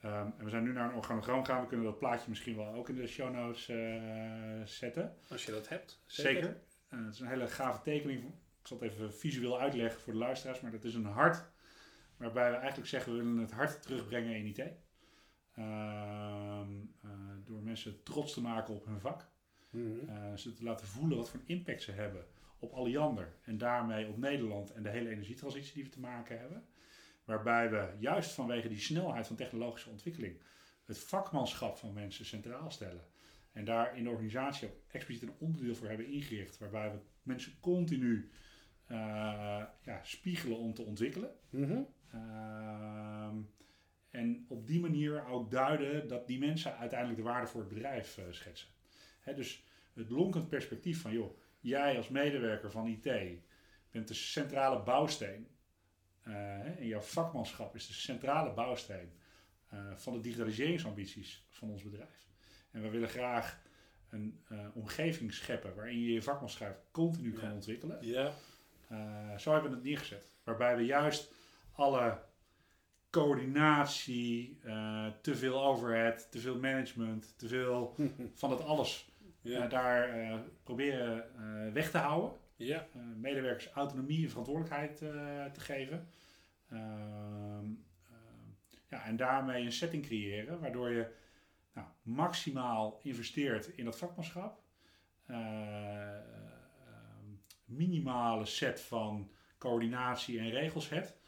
Ehm, 0.00 0.30
en 0.38 0.44
we 0.44 0.50
zijn 0.50 0.62
nu 0.62 0.72
naar 0.72 0.88
een 0.88 0.96
organogram 0.96 1.44
gegaan. 1.44 1.60
We 1.60 1.66
kunnen 1.66 1.86
dat 1.86 1.98
plaatje 1.98 2.28
misschien 2.28 2.56
wel 2.56 2.74
ook 2.74 2.88
in 2.88 2.94
de 2.94 3.06
show 3.06 3.34
notes 3.34 3.64
zetten. 4.78 5.16
Als 5.28 5.44
je 5.44 5.52
dat 5.52 5.68
hebt. 5.68 6.02
Zeker. 6.06 6.60
Het 6.88 7.14
is 7.14 7.20
een 7.20 7.28
hele 7.28 7.48
gave 7.48 7.82
tekening. 7.82 8.24
Ik 8.60 8.66
zal 8.66 8.78
het 8.80 8.90
even 8.90 9.14
visueel 9.14 9.60
uitleggen 9.60 10.00
voor 10.00 10.12
de 10.12 10.18
luisteraars. 10.18 10.60
Maar 10.60 10.70
dat 10.70 10.84
is 10.84 10.94
een 10.94 11.04
hart. 11.04 11.44
Waarbij 12.16 12.50
we 12.50 12.56
eigenlijk 12.56 12.88
zeggen, 12.88 13.12
we 13.12 13.18
willen 13.18 13.38
het 13.38 13.52
hart 13.52 13.82
terugbrengen 13.82 14.36
in 14.36 14.46
IT. 14.46 14.58
Ehm, 15.54 16.70
eh, 17.02 17.29
mensen 17.70 18.02
trots 18.02 18.32
te 18.32 18.40
maken 18.40 18.74
op 18.74 18.84
hun 18.84 19.00
vak. 19.00 19.28
Mhm. 19.70 20.08
Eh, 20.08 20.36
ze 20.36 20.52
te 20.52 20.64
laten 20.64 20.86
voelen 20.86 21.16
wat 21.16 21.30
voor 21.30 21.40
impact 21.46 21.82
ze 21.82 21.92
hebben 21.92 22.24
op 22.58 22.72
Alliander. 22.72 23.34
En 23.44 23.58
daarmee 23.58 24.08
op 24.08 24.16
Nederland 24.16 24.72
en 24.72 24.82
de 24.82 24.90
hele 24.90 25.10
energietransitie 25.10 25.74
die 25.74 25.84
we 25.84 25.90
te 25.90 26.00
maken 26.00 26.38
hebben. 26.38 26.64
Waarbij 27.24 27.70
we 27.70 27.88
juist 27.98 28.30
vanwege 28.30 28.68
die 28.68 28.80
snelheid 28.80 29.26
van 29.26 29.36
technologische 29.36 29.90
ontwikkeling 29.90 30.40
het 30.84 30.98
vakmanschap 30.98 31.76
van 31.76 31.92
mensen 31.92 32.24
centraal 32.24 32.70
stellen. 32.70 33.04
En 33.52 33.64
daar 33.64 33.96
in 33.96 34.04
de 34.04 34.10
organisatie 34.10 34.68
ook 34.68 34.74
expliciet 34.88 35.22
een 35.22 35.34
onderdeel 35.38 35.74
voor 35.74 35.88
hebben 35.88 36.06
ingericht. 36.06 36.58
Waarbij 36.58 36.90
we 36.90 36.98
mensen 37.22 37.52
continu 37.60 38.30
eh, 38.86 38.96
ja, 39.82 40.00
spiegelen 40.02 40.58
om 40.58 40.74
te 40.74 40.82
ontwikkelen. 40.82 41.30
Mhm. 41.50 41.82
Ehm, 42.12 43.36
en 44.10 44.44
op 44.48 44.66
die 44.66 44.80
manier 44.80 45.26
ook 45.26 45.50
duiden 45.50 46.08
dat 46.08 46.26
die 46.26 46.38
mensen 46.38 46.76
uiteindelijk 46.76 47.18
de 47.18 47.24
waarde 47.24 47.46
voor 47.46 47.60
het 47.60 47.68
bedrijf 47.68 48.18
eh, 48.18 48.24
schetsen. 48.30 48.68
Hè, 49.20 49.34
dus 49.34 49.64
het 49.94 50.10
lonkend 50.10 50.48
perspectief 50.48 51.00
van, 51.00 51.12
joh, 51.12 51.38
jij 51.60 51.96
als 51.96 52.08
medewerker 52.08 52.70
van 52.70 52.86
IT 52.86 53.10
bent 53.90 54.08
de 54.08 54.14
centrale 54.14 54.82
bouwsteen. 54.82 55.48
eh, 56.22 56.78
en 56.78 56.86
jouw 56.86 57.00
vakmanschap 57.00 57.74
is 57.74 57.86
de 57.86 57.92
centrale 57.92 58.52
bouwsteen 58.52 59.12
eh, 59.68 59.94
van 59.94 60.12
de 60.12 60.20
digitaliseringsambities 60.20 61.44
van 61.48 61.70
ons 61.70 61.82
bedrijf. 61.82 62.28
En 62.70 62.82
we 62.82 62.88
willen 62.88 63.08
graag 63.08 63.62
een 64.08 64.40
omgeving 64.74 65.34
scheppen 65.34 65.74
waarin 65.74 66.00
je 66.00 66.12
je 66.12 66.22
vakmanschap 66.22 66.84
continu 66.90 67.32
kan 67.32 67.52
ontwikkelen. 67.52 68.06
Ja. 68.06 68.32
Zo 69.38 69.52
hebben 69.52 69.70
we 69.70 69.76
het 69.76 69.84
neergezet. 69.84 70.26
Waarbij 70.44 70.76
we 70.76 70.84
juist 70.84 71.32
alle 71.72 72.22
coördinatie, 73.10 74.58
eh, 74.64 75.06
te 75.22 75.36
veel 75.36 75.64
overhead, 75.64 76.30
te 76.30 76.38
veel 76.38 76.58
management, 76.58 77.38
te 77.38 77.48
veel 77.48 77.94
van 78.40 78.50
dat 78.50 78.64
alles 78.64 79.12
Ja. 79.42 79.64
eh, 79.64 79.70
daar 79.70 80.08
eh, 80.08 80.38
proberen 80.62 81.24
weg 81.72 81.90
te 81.90 81.98
houden. 81.98 82.38
Ja. 82.56 82.86
Medewerkers 83.16 83.70
autonomie 83.70 84.22
en 84.24 84.28
verantwoordelijkheid 84.30 84.96
te 85.54 85.60
geven. 85.60 86.08
Ehm, 86.68 87.64
ja, 88.88 89.04
en 89.04 89.16
daarmee 89.16 89.64
een 89.64 89.72
setting 89.72 90.06
creëren 90.06 90.60
waardoor 90.60 90.90
je 90.90 91.06
nou, 91.74 91.86
maximaal 92.02 93.00
investeert 93.02 93.66
in 93.66 93.84
dat 93.84 93.98
vakmanschap. 93.98 94.62
Eh, 95.26 96.14
ehm, 96.16 97.26
minimale 97.64 98.44
set 98.44 98.80
van 98.80 99.30
coördinatie 99.58 100.38
en 100.38 100.50
regels 100.50 100.88
hebt. 100.88 101.19